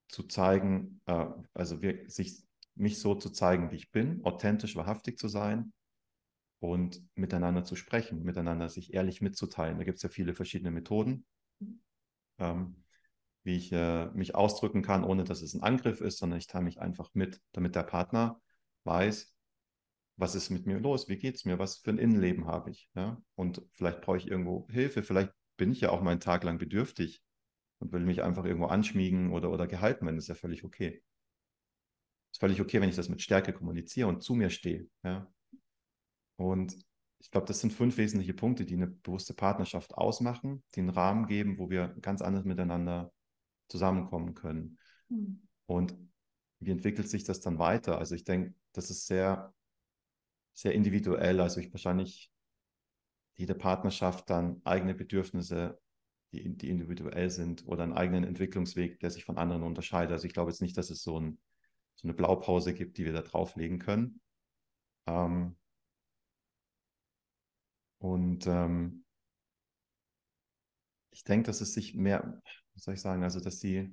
[0.09, 2.43] zu zeigen, äh, also wir, sich,
[2.75, 5.73] mich so zu zeigen, wie ich bin, authentisch, wahrhaftig zu sein
[6.59, 9.79] und miteinander zu sprechen, miteinander sich ehrlich mitzuteilen.
[9.79, 11.25] Da gibt es ja viele verschiedene Methoden.
[12.37, 12.84] Ähm,
[13.45, 16.63] wie ich äh, mich ausdrücken kann, ohne dass es ein Angriff ist, sondern ich teile
[16.63, 18.41] mich einfach mit, damit der Partner
[18.85, 19.33] weiß,
[20.17, 22.89] was ist mit mir los, wie geht es mir, was für ein Innenleben habe ich.
[22.95, 23.21] Ja?
[23.35, 27.21] Und vielleicht brauche ich irgendwo Hilfe, vielleicht bin ich ja auch meinen Tag lang bedürftig
[27.79, 31.03] und will mich einfach irgendwo anschmiegen oder, oder gehalten werden, ist ja völlig okay.
[32.31, 34.89] Ist völlig okay, wenn ich das mit Stärke kommuniziere und zu mir stehe.
[35.03, 35.31] Ja?
[36.37, 36.75] Und
[37.19, 41.27] ich glaube, das sind fünf wesentliche Punkte, die eine bewusste Partnerschaft ausmachen, die einen Rahmen
[41.27, 43.11] geben, wo wir ganz anders miteinander
[43.67, 44.77] zusammenkommen können.
[45.09, 45.47] Mhm.
[45.65, 45.95] Und
[46.59, 47.97] wie entwickelt sich das dann weiter?
[47.97, 49.53] Also ich denke, das ist sehr,
[50.53, 51.39] sehr individuell.
[51.39, 52.31] Also ich wahrscheinlich
[53.35, 55.79] jede Partnerschaft dann eigene Bedürfnisse,
[56.31, 60.11] die, die individuell sind oder einen eigenen Entwicklungsweg, der sich von anderen unterscheidet.
[60.11, 61.39] Also ich glaube jetzt nicht, dass es so, ein,
[61.95, 64.21] so eine Blaupause gibt, die wir da drauflegen können.
[65.07, 65.57] Ähm,
[67.99, 69.05] und ähm,
[71.11, 72.41] ich denke, dass es sich mehr,
[72.75, 73.91] wie soll ich sagen, also dass sie,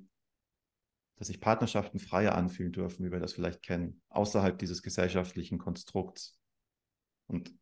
[1.16, 6.38] dass sich Partnerschaften freier anfühlen dürfen, wie wir das vielleicht kennen, außerhalb dieses gesellschaftlichen Konstrukts.
[7.28, 7.54] Und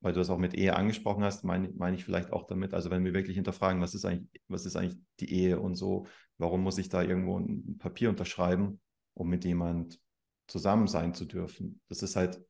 [0.00, 2.90] weil du das auch mit Ehe angesprochen hast, meine, meine ich vielleicht auch damit, also
[2.90, 6.06] wenn wir wirklich hinterfragen, was ist eigentlich, was ist eigentlich die Ehe und so,
[6.38, 8.80] warum muss ich da irgendwo ein Papier unterschreiben,
[9.14, 10.00] um mit jemand
[10.48, 11.80] zusammen sein zu dürfen?
[11.88, 12.44] Das ist halt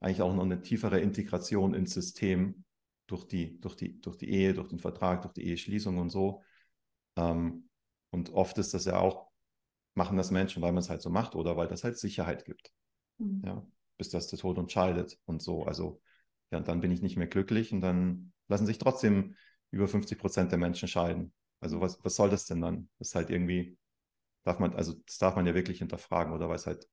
[0.00, 2.64] eigentlich auch noch eine tiefere Integration ins System
[3.06, 6.42] durch die, durch die, durch die Ehe, durch den Vertrag, durch die Eheschließung und so.
[7.18, 7.68] Ähm,
[8.10, 9.28] und oft ist das ja auch,
[9.94, 12.72] machen das Menschen, weil man es halt so macht oder weil das halt Sicherheit gibt.
[13.18, 13.42] Mhm.
[13.44, 13.66] Ja,
[13.98, 15.64] bis das der Tod entscheidet und so.
[15.64, 16.00] Also,
[16.50, 19.34] ja, und dann bin ich nicht mehr glücklich und dann lassen sich trotzdem
[19.70, 21.32] über 50 Prozent der Menschen scheiden.
[21.60, 22.88] Also, was, was soll das denn dann?
[22.98, 23.76] Das ist halt irgendwie,
[24.44, 26.88] darf man, also, das darf man ja wirklich hinterfragen oder weil es halt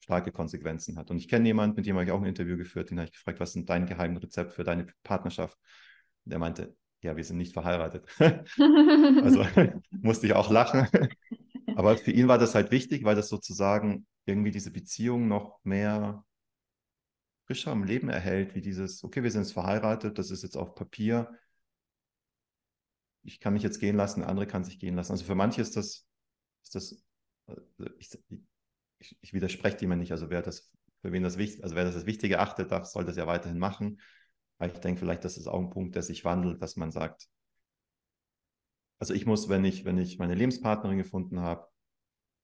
[0.00, 1.10] starke Konsequenzen hat.
[1.10, 3.12] Und ich kenne jemanden, mit dem habe ich auch ein Interview geführt, den habe ich
[3.14, 5.58] gefragt, was ist dein geheimes Rezept für deine Partnerschaft?
[6.24, 6.76] Und der meinte,
[7.06, 8.04] ja, wir sind nicht verheiratet.
[8.18, 9.46] also
[9.90, 10.86] musste ich auch lachen.
[11.74, 16.24] Aber für ihn war das halt wichtig, weil das sozusagen irgendwie diese Beziehung noch mehr
[17.46, 20.74] frischer am Leben erhält, wie dieses, okay, wir sind jetzt verheiratet, das ist jetzt auf
[20.74, 21.30] Papier.
[23.22, 25.12] Ich kann mich jetzt gehen lassen, der andere kann sich gehen lassen.
[25.12, 26.06] Also für manche ist das,
[26.62, 27.04] ist das
[27.46, 27.54] äh,
[27.98, 28.10] ich,
[28.98, 30.12] ich, ich widerspreche dem nicht.
[30.12, 33.04] Also wer das, für wen das wichtig, also wer das als wichtig erachtet, darf, soll
[33.04, 34.00] das ja weiterhin machen.
[34.58, 37.28] Aber ich denke vielleicht, das ist auch ein Punkt, der sich wandelt, dass man sagt,
[38.98, 41.68] also ich muss, wenn ich, wenn ich meine Lebenspartnerin gefunden habe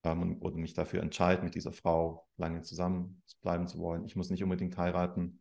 [0.05, 4.31] ähm, oder mich dafür entscheide, mit dieser Frau lange zusammen bleiben zu wollen, ich muss
[4.31, 5.41] nicht unbedingt heiraten.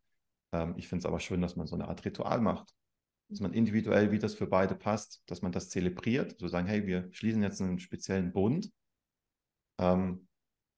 [0.54, 2.74] Ähm, ich finde es aber schön, dass man so eine Art Ritual macht.
[3.28, 6.86] Dass man individuell, wie das für beide passt, dass man das zelebriert, so sagen, hey,
[6.86, 8.72] wir schließen jetzt einen speziellen Bund.
[9.80, 10.28] Ähm,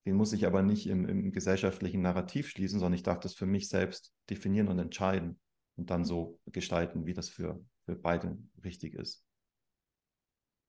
[0.05, 3.45] den muss ich aber nicht im, im gesellschaftlichen Narrativ schließen, sondern ich darf das für
[3.45, 5.39] mich selbst definieren und entscheiden
[5.75, 9.25] und dann so gestalten, wie das für, für beide richtig ist.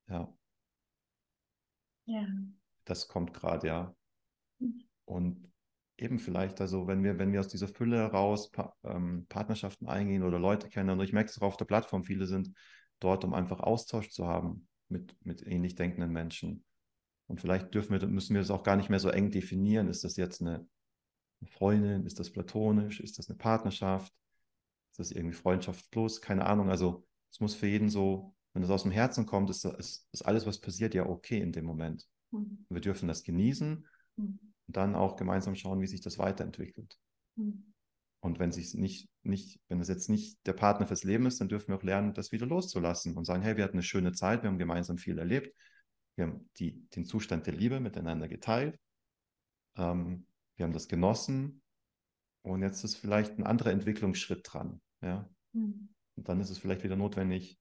[0.09, 0.33] Ja.
[2.07, 2.27] Ja.
[2.85, 3.97] Das kommt gerade, ja.
[4.59, 4.85] Mhm.
[5.05, 5.53] Und
[5.97, 10.23] eben vielleicht, also wenn wir, wenn wir aus dieser Fülle heraus pa ähm, Partnerschaften eingehen
[10.23, 12.53] oder Leute kennen, und ich merke es auch auf der Plattform, viele sind
[13.01, 16.65] dort, um einfach Austausch zu haben mit, mit ähnlich denkenden Menschen.
[17.27, 19.89] Und vielleicht dürfen wir, müssen wir das auch gar nicht mehr so eng definieren.
[19.89, 20.67] Ist das jetzt eine
[21.47, 22.05] Freundin?
[22.05, 23.01] Ist das platonisch?
[23.01, 24.13] Ist das eine Partnerschaft?
[24.95, 26.21] Ist das irgendwie Freundschaft plus?
[26.21, 26.71] Keine Ahnung.
[26.71, 30.23] Also es muss für jeden so, wenn es aus dem Herzen kommt, ist, ist, ist,
[30.23, 32.07] alles, was passiert, ja okay in dem Moment.
[32.31, 32.65] Mhm.
[32.69, 34.39] Wir dürfen das genießen mhm.
[34.69, 36.97] und dann auch gemeinsam schauen, wie sich das weiterentwickelt.
[37.35, 37.75] Mhm.
[38.21, 41.49] Und wenn sich nicht, nicht, wenn es jetzt nicht der Partner fürs Leben ist, dann
[41.49, 44.45] dürfen wir auch lernen, das wieder loszulassen und sagen, hey, wir hatten eine schöne Zeit,
[44.45, 45.53] wir haben gemeinsam viel erlebt,
[46.15, 48.79] wir haben die, den Zustand der Liebe miteinander geteilt.
[49.77, 51.63] Ähm, wir haben das genossen.
[52.43, 54.81] Und jetzt ist vielleicht ein anderer Entwicklungsschritt dran.
[55.05, 55.29] Ja?
[55.53, 55.89] Mhm.
[56.17, 57.59] Und dann ist es vielleicht wieder notwendig,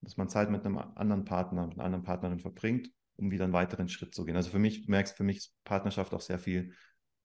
[0.00, 3.52] dass man Zeit mit einem anderen Partner, mit einer anderen Partnerin verbringt, um wieder einen
[3.52, 4.36] weiteren Schritt zu gehen.
[4.36, 6.74] Also für mich, du merkst, für mich ist Partnerschaft auch sehr viel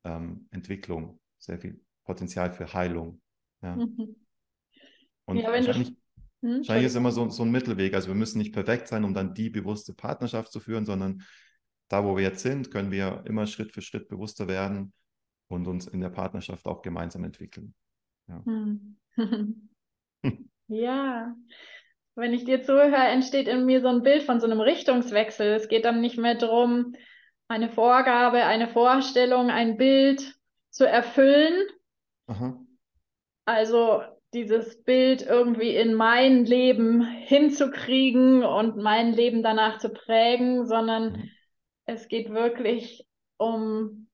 [0.03, 3.21] ähm, Entwicklung, sehr viel Potenzial für Heilung.
[3.61, 3.75] Ja?
[3.75, 4.15] Mhm.
[5.27, 5.95] Und ja, wahrscheinlich,
[6.41, 7.95] hm, Wahrscheinlich ist immer so, so ein Mittelweg.
[7.95, 11.23] Also wir müssen nicht perfekt sein, um dann die bewusste Partnerschaft zu führen, sondern
[11.87, 14.93] da, wo wir jetzt sind, können wir immer Schritt für Schritt bewusster werden
[15.47, 17.73] und uns in der Partnerschaft auch gemeinsam entwickeln.
[18.27, 18.43] Ja.
[18.45, 18.97] Hm.
[20.67, 21.35] ja.
[22.15, 25.53] Wenn ich dir zuhöre, entsteht in mir so ein Bild von so einem Richtungswechsel.
[25.53, 26.95] Es geht dann nicht mehr darum,
[27.47, 30.35] eine Vorgabe, eine Vorstellung, ein Bild
[30.69, 31.67] zu erfüllen.
[32.27, 32.59] Aha.
[33.45, 34.01] Also
[34.33, 41.31] dieses Bild irgendwie in mein Leben hinzukriegen und mein Leben danach zu prägen, sondern mhm.
[41.85, 43.07] es geht wirklich
[43.37, 44.09] um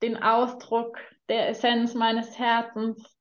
[0.00, 3.17] den Ausdruck der Essenz meines Herzens.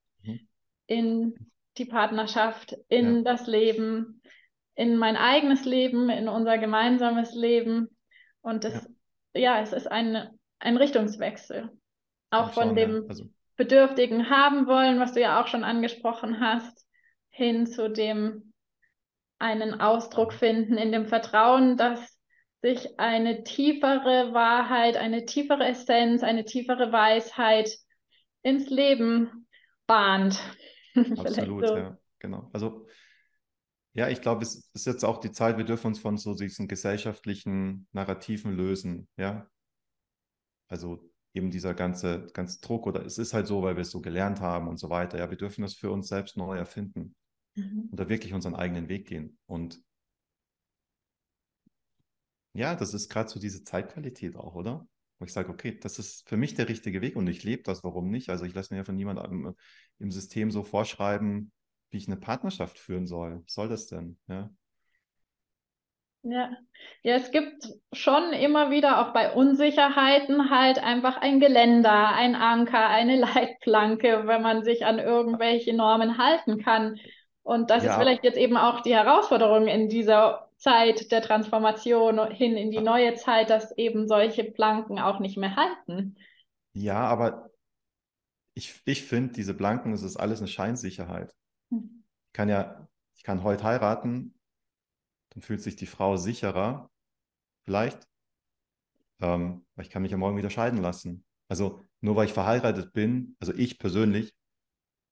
[0.87, 1.35] In
[1.77, 3.21] die Partnerschaft, in ja.
[3.21, 4.21] das Leben,
[4.75, 7.95] in mein eigenes Leben, in unser gemeinsames Leben.
[8.41, 8.89] Und das,
[9.33, 11.69] ja, ja es ist ein, ein Richtungswechsel.
[12.29, 13.25] Auch von dem also.
[13.55, 16.85] Bedürftigen haben wollen, was du ja auch schon angesprochen hast,
[17.29, 18.53] hin zu dem
[19.39, 22.17] einen Ausdruck finden in dem Vertrauen, dass
[22.61, 27.69] sich eine tiefere Wahrheit, eine tiefere Essenz, eine tiefere Weisheit
[28.41, 29.47] ins Leben
[29.85, 30.39] bahnt.
[31.17, 31.77] Absolut, so.
[31.77, 32.49] ja, genau.
[32.53, 32.87] Also
[33.93, 36.67] ja, ich glaube, es ist jetzt auch die Zeit, wir dürfen uns von so diesen
[36.67, 39.49] gesellschaftlichen Narrativen lösen, ja.
[40.67, 44.01] Also eben dieser ganze, ganze Druck oder es ist halt so, weil wir es so
[44.01, 45.17] gelernt haben und so weiter.
[45.17, 47.15] Ja, wir dürfen das für uns selbst neu erfinden
[47.55, 47.87] mhm.
[47.89, 49.39] und da wirklich unseren eigenen Weg gehen.
[49.45, 49.81] Und
[52.53, 54.87] ja, das ist gerade so diese Zeitqualität auch, oder?
[55.19, 57.83] Wo ich sage, okay, das ist für mich der richtige Weg und ich lebe das,
[57.83, 58.29] warum nicht?
[58.29, 59.55] Also ich lasse mir ja von niemandem
[59.99, 61.51] im System so vorschreiben,
[61.89, 63.41] wie ich eine Partnerschaft führen soll.
[63.43, 64.17] Was soll das denn?
[64.27, 64.49] Ja.
[66.23, 66.49] Ja.
[67.03, 72.89] ja, es gibt schon immer wieder auch bei Unsicherheiten halt einfach ein Geländer, ein Anker,
[72.89, 76.99] eine Leitplanke, wenn man sich an irgendwelche Normen halten kann.
[77.43, 77.91] Und das ja.
[77.91, 82.81] ist vielleicht jetzt eben auch die Herausforderung in dieser Zeit der Transformation hin in die
[82.81, 86.17] neue Zeit, dass eben solche Planken auch nicht mehr halten.
[86.73, 87.51] Ja, aber
[88.53, 91.35] ich, ich finde, diese Planken, das ist alles eine Scheinsicherheit.
[91.69, 92.03] Hm.
[92.27, 94.33] Ich kann ja, ich kann heute heiraten,
[95.29, 96.89] dann fühlt sich die Frau sicherer,
[97.63, 98.07] vielleicht.
[99.19, 101.23] Ähm, ich kann mich ja morgen wieder scheiden lassen.
[101.47, 104.33] Also nur weil ich verheiratet bin, also ich persönlich,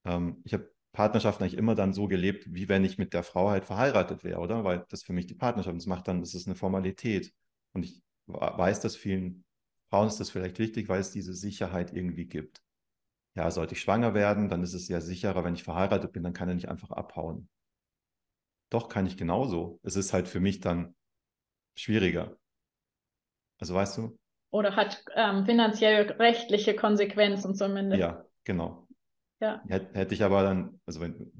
[0.05, 3.49] ähm, ich habe Partnerschaft eigentlich immer dann so gelebt, wie wenn ich mit der Frau
[3.49, 4.63] halt verheiratet wäre, oder?
[4.63, 7.33] Weil das für mich die Partnerschaft, das macht dann, das ist eine Formalität.
[7.73, 9.43] Und ich weiß, dass vielen
[9.89, 12.61] Frauen ist das vielleicht wichtig, weil es diese Sicherheit irgendwie gibt.
[13.35, 16.33] Ja, sollte ich schwanger werden, dann ist es ja sicherer, wenn ich verheiratet bin, dann
[16.33, 17.49] kann er nicht einfach abhauen.
[18.71, 19.79] Doch, kann ich genauso.
[19.83, 20.95] Es ist halt für mich dann
[21.77, 22.37] schwieriger.
[23.59, 24.17] Also weißt du?
[24.51, 27.99] Oder hat ähm, finanziell rechtliche Konsequenzen zumindest.
[27.99, 28.84] Ja, genau.
[29.39, 29.63] Ja.
[29.67, 31.31] Hätte ich aber dann, also wenn,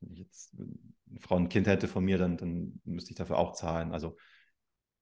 [0.00, 3.52] ich jetzt eine Frau ein Kind hätte von mir, dann, dann müsste ich dafür auch
[3.52, 3.92] zahlen.
[3.92, 4.16] Also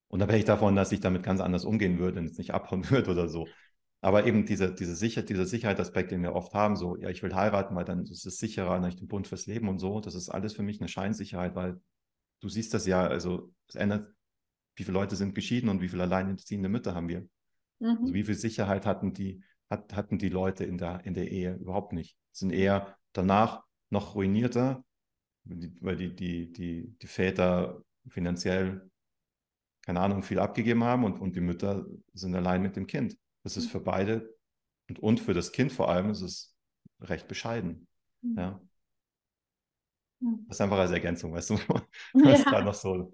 [0.08, 3.28] unabhängig davon, dass ich damit ganz anders umgehen würde und es nicht abhauen würde oder
[3.28, 3.48] so.
[4.00, 7.34] Aber eben diese, diese Sicher dieser Sicherheitsaspekt, den wir oft haben, so, ja, ich will
[7.34, 10.16] heiraten, weil dann ist es sicherer, dann ich den Bund fürs Leben und so, das
[10.16, 11.80] ist alles für mich eine Scheinsicherheit, weil
[12.40, 14.12] du siehst das ja, also es ändert,
[14.74, 17.28] wie viele Leute sind geschieden und wie viele alleinerziehende Mütter haben wir.
[17.78, 17.98] Mhm.
[18.00, 21.54] Also wie viel Sicherheit hatten die, hat, hatten die Leute in der, in der Ehe
[21.54, 22.16] überhaupt nicht.
[22.30, 24.84] Sind eher danach noch ruinierter,
[25.44, 28.90] weil die, die, die, die Väter finanziell,
[29.84, 33.16] keine Ahnung, viel abgegeben haben und, und die Mütter sind allein mit dem Kind.
[33.42, 33.70] Das ist mhm.
[33.70, 34.34] für beide
[34.88, 36.54] und, und für das Kind vor allem ist es
[37.00, 37.88] recht bescheiden.
[38.20, 38.38] Mhm.
[38.38, 38.60] Ja.
[40.20, 40.44] Mhm.
[40.48, 41.54] Das ist einfach als Ergänzung, weißt du,
[42.12, 42.50] was ja.
[42.50, 43.12] da noch so,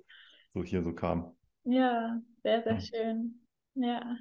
[0.52, 1.36] so hier so kam.
[1.64, 3.46] Ja, sehr, sehr schön.
[3.74, 4.16] Ja.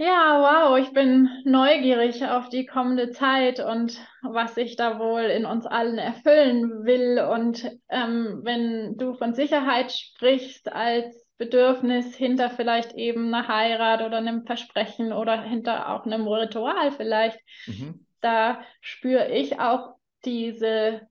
[0.00, 5.44] Ja, wow, ich bin neugierig auf die kommende Zeit und was sich da wohl in
[5.44, 7.18] uns allen erfüllen will.
[7.18, 14.18] Und ähm, wenn du von Sicherheit sprichst als Bedürfnis hinter vielleicht eben einer Heirat oder
[14.18, 17.40] einem Versprechen oder hinter auch einem Ritual vielleicht.
[17.66, 18.06] Mhm.
[18.20, 21.08] Da spüre ich auch diese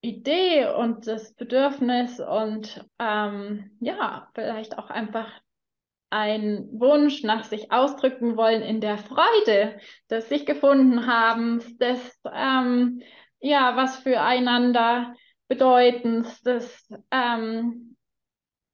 [0.00, 5.28] Idee und das Bedürfnis und ähm, ja, vielleicht auch einfach
[6.16, 9.78] ein Wunsch nach sich ausdrücken wollen in der Freude
[10.10, 13.02] des sich gefunden haben, des ähm,
[13.40, 15.14] ja, was füreinander
[15.46, 17.96] bedeutend, des ähm,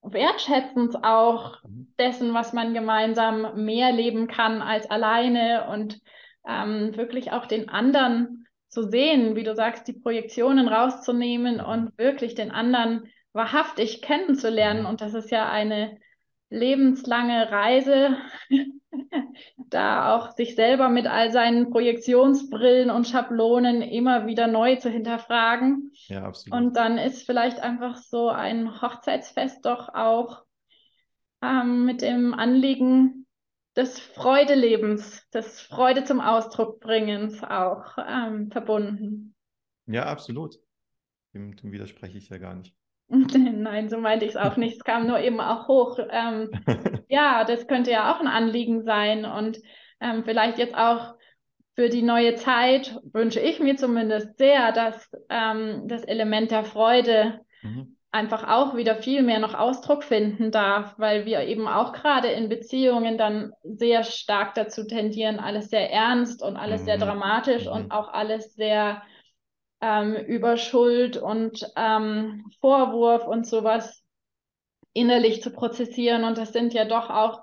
[0.02, 1.58] wertschätzend auch
[1.98, 6.00] dessen, was man gemeinsam mehr leben kann als alleine und
[6.46, 12.36] ähm, wirklich auch den anderen zu sehen, wie du sagst, die Projektionen rauszunehmen und wirklich
[12.36, 14.82] den anderen wahrhaftig kennenzulernen.
[14.82, 14.86] Mhm.
[14.86, 15.98] Und das ist ja eine
[16.52, 18.16] lebenslange Reise,
[19.56, 25.92] da auch sich selber mit all seinen Projektionsbrillen und Schablonen immer wieder neu zu hinterfragen.
[26.06, 26.58] Ja, absolut.
[26.58, 30.44] Und dann ist vielleicht einfach so ein Hochzeitsfest doch auch
[31.42, 33.26] ähm, mit dem Anliegen
[33.74, 39.34] des Freudelebens, des Freude zum Ausdruck bringens auch ähm, verbunden.
[39.86, 40.58] Ja, absolut.
[41.32, 42.76] Dem, dem widerspreche ich ja gar nicht.
[43.36, 44.76] Nein, so meinte ich es auch nicht.
[44.76, 45.98] Es kam nur eben auch hoch.
[46.10, 46.50] Ähm,
[47.08, 49.58] ja, das könnte ja auch ein Anliegen sein und
[50.00, 51.14] ähm, vielleicht jetzt auch
[51.74, 57.40] für die neue Zeit wünsche ich mir zumindest sehr, dass ähm, das Element der Freude
[57.62, 57.96] mhm.
[58.10, 62.48] einfach auch wieder viel mehr noch Ausdruck finden darf, weil wir eben auch gerade in
[62.48, 66.86] Beziehungen dann sehr stark dazu tendieren, alles sehr ernst und alles mhm.
[66.86, 67.72] sehr dramatisch mhm.
[67.72, 69.02] und auch alles sehr
[69.82, 74.02] ähm, über Schuld und ähm, Vorwurf und sowas
[74.94, 76.24] innerlich zu prozessieren.
[76.24, 77.42] Und das sind ja doch auch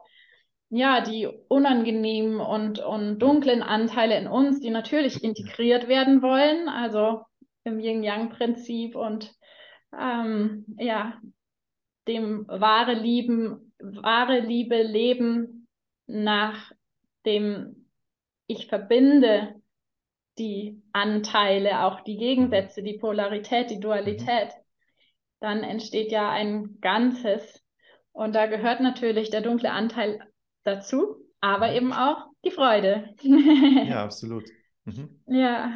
[0.69, 7.23] ja, die unangenehmen und, und dunklen Anteile in uns, die natürlich integriert werden wollen, also
[7.63, 9.33] im Yin-Yang-Prinzip und
[9.99, 11.19] ähm, ja,
[12.07, 15.67] dem wahre Lieben, wahre Liebe leben
[16.05, 16.71] nach
[17.25, 17.87] dem
[18.47, 19.58] ich verbinde
[20.37, 24.49] die Anteile, auch die Gegensätze, die Polarität, die Dualität,
[25.39, 27.63] dann entsteht ja ein Ganzes.
[28.11, 30.19] Und da gehört natürlich der dunkle Anteil
[30.63, 31.75] dazu, aber mhm.
[31.75, 33.15] eben auch die Freude.
[33.21, 34.43] ja, absolut.
[34.85, 35.21] Mhm.
[35.27, 35.73] Ja.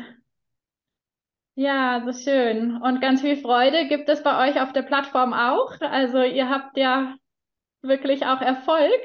[1.55, 2.81] Ja, so schön.
[2.81, 5.79] Und ganz viel Freude gibt es bei euch auf der Plattform auch.
[5.81, 7.15] Also ihr habt ja
[7.81, 8.99] wirklich auch Erfolg.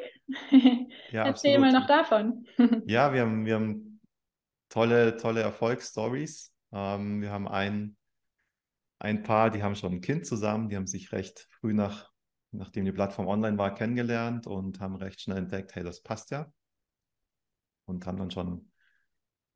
[0.51, 1.61] Ja, Erzähl absolut.
[1.61, 2.47] mal noch davon.
[2.87, 3.88] ja, wir haben, wir haben
[4.69, 6.53] tolle, tolle Erfolgsstories.
[6.73, 7.97] Ähm, wir haben ein,
[8.99, 12.11] ein Paar, die haben schon ein Kind zusammen, die haben sich recht früh nach
[12.51, 16.53] nachdem die Plattform online war, kennengelernt und haben recht schnell entdeckt, hey, das passt ja.
[17.87, 18.71] Und haben dann schon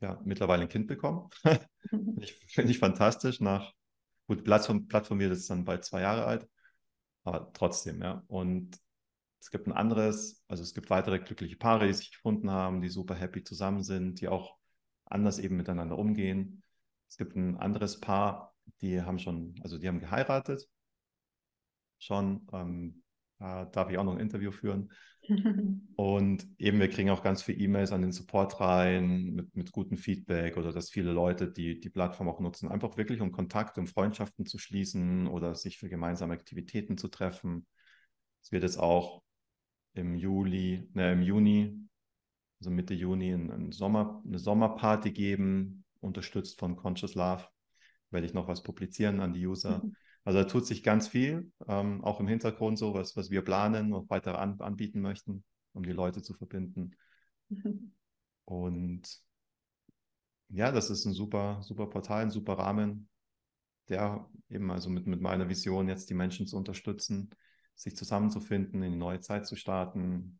[0.00, 1.28] ja, mittlerweile ein Kind bekommen.
[1.88, 3.40] Finde ich, find ich fantastisch.
[3.40, 3.72] Nach,
[4.26, 6.48] gut, Plattform, Plattform wird jetzt dann bald zwei Jahre alt,
[7.24, 8.24] aber trotzdem, ja.
[8.28, 8.78] Und
[9.40, 12.88] es gibt ein anderes, also es gibt weitere glückliche Paare, die sich gefunden haben, die
[12.88, 14.56] super happy zusammen sind, die auch
[15.12, 16.62] anders eben miteinander umgehen.
[17.08, 20.68] Es gibt ein anderes Paar, die haben schon, also die haben geheiratet
[21.98, 22.46] schon.
[22.52, 23.02] Ähm,
[23.38, 24.92] da darf ich auch noch ein Interview führen.
[25.96, 29.96] Und eben, wir kriegen auch ganz viele E-Mails an den Support rein mit, mit gutem
[29.96, 33.86] Feedback oder dass viele Leute, die die Plattform auch nutzen, einfach wirklich um Kontakte, um
[33.86, 37.66] Freundschaften zu schließen oder sich für gemeinsame Aktivitäten zu treffen.
[38.42, 39.22] Es wird jetzt auch
[39.94, 41.88] im Juli, ne, im Juni,
[42.62, 47.44] also Mitte Juni, ein, Sommer, eine Sommerparty geben, unterstützt von Conscious Love.
[48.12, 49.82] Werde ich noch was publizieren an die User.
[49.82, 49.96] Mhm.
[50.22, 53.92] Also da tut sich ganz viel, ähm, auch im Hintergrund so, was, was wir planen
[53.92, 55.42] und weiter an, anbieten möchten,
[55.72, 56.92] um die Leute zu verbinden.
[57.48, 57.92] Mhm.
[58.44, 59.20] Und
[60.50, 63.08] ja, das ist ein super, super Portal, ein super Rahmen,
[63.88, 67.30] der eben also mit, mit meiner Vision jetzt die Menschen zu unterstützen,
[67.74, 70.38] sich zusammenzufinden, in die neue Zeit zu starten.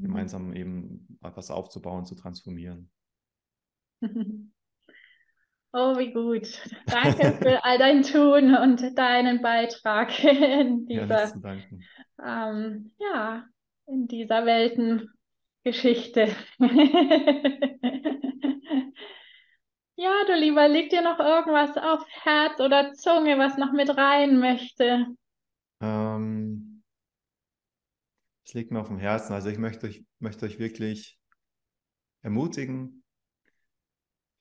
[0.00, 2.90] Gemeinsam eben etwas aufzubauen, zu transformieren.
[5.78, 6.46] Oh, wie gut.
[6.86, 11.58] Danke für all dein Tun und deinen Beitrag in dieser, ja,
[12.24, 13.44] ähm, ja,
[13.86, 16.34] in dieser Weltengeschichte.
[19.96, 24.38] ja, du Lieber, liegt dir noch irgendwas auf Herz oder Zunge, was noch mit rein
[24.38, 25.04] möchte?
[25.82, 26.55] Ähm,
[28.46, 29.32] es liegt mir auf dem Herzen.
[29.32, 31.18] Also ich möchte euch, möchte euch wirklich
[32.22, 33.02] ermutigen,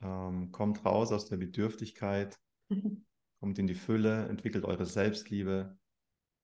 [0.01, 2.38] ähm, kommt raus aus der Bedürftigkeit,
[2.70, 3.06] mhm.
[3.39, 5.78] kommt in die Fülle, entwickelt eure Selbstliebe,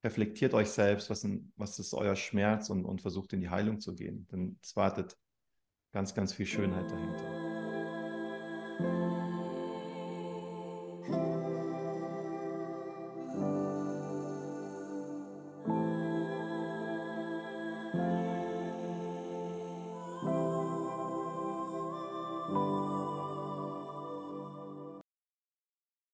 [0.04, 3.80] reflektiert euch selbst, was, in, was ist euer Schmerz und, und versucht in die Heilung
[3.80, 4.28] zu gehen.
[4.32, 5.16] Denn es wartet
[5.92, 7.52] ganz, ganz viel Schönheit dahinter.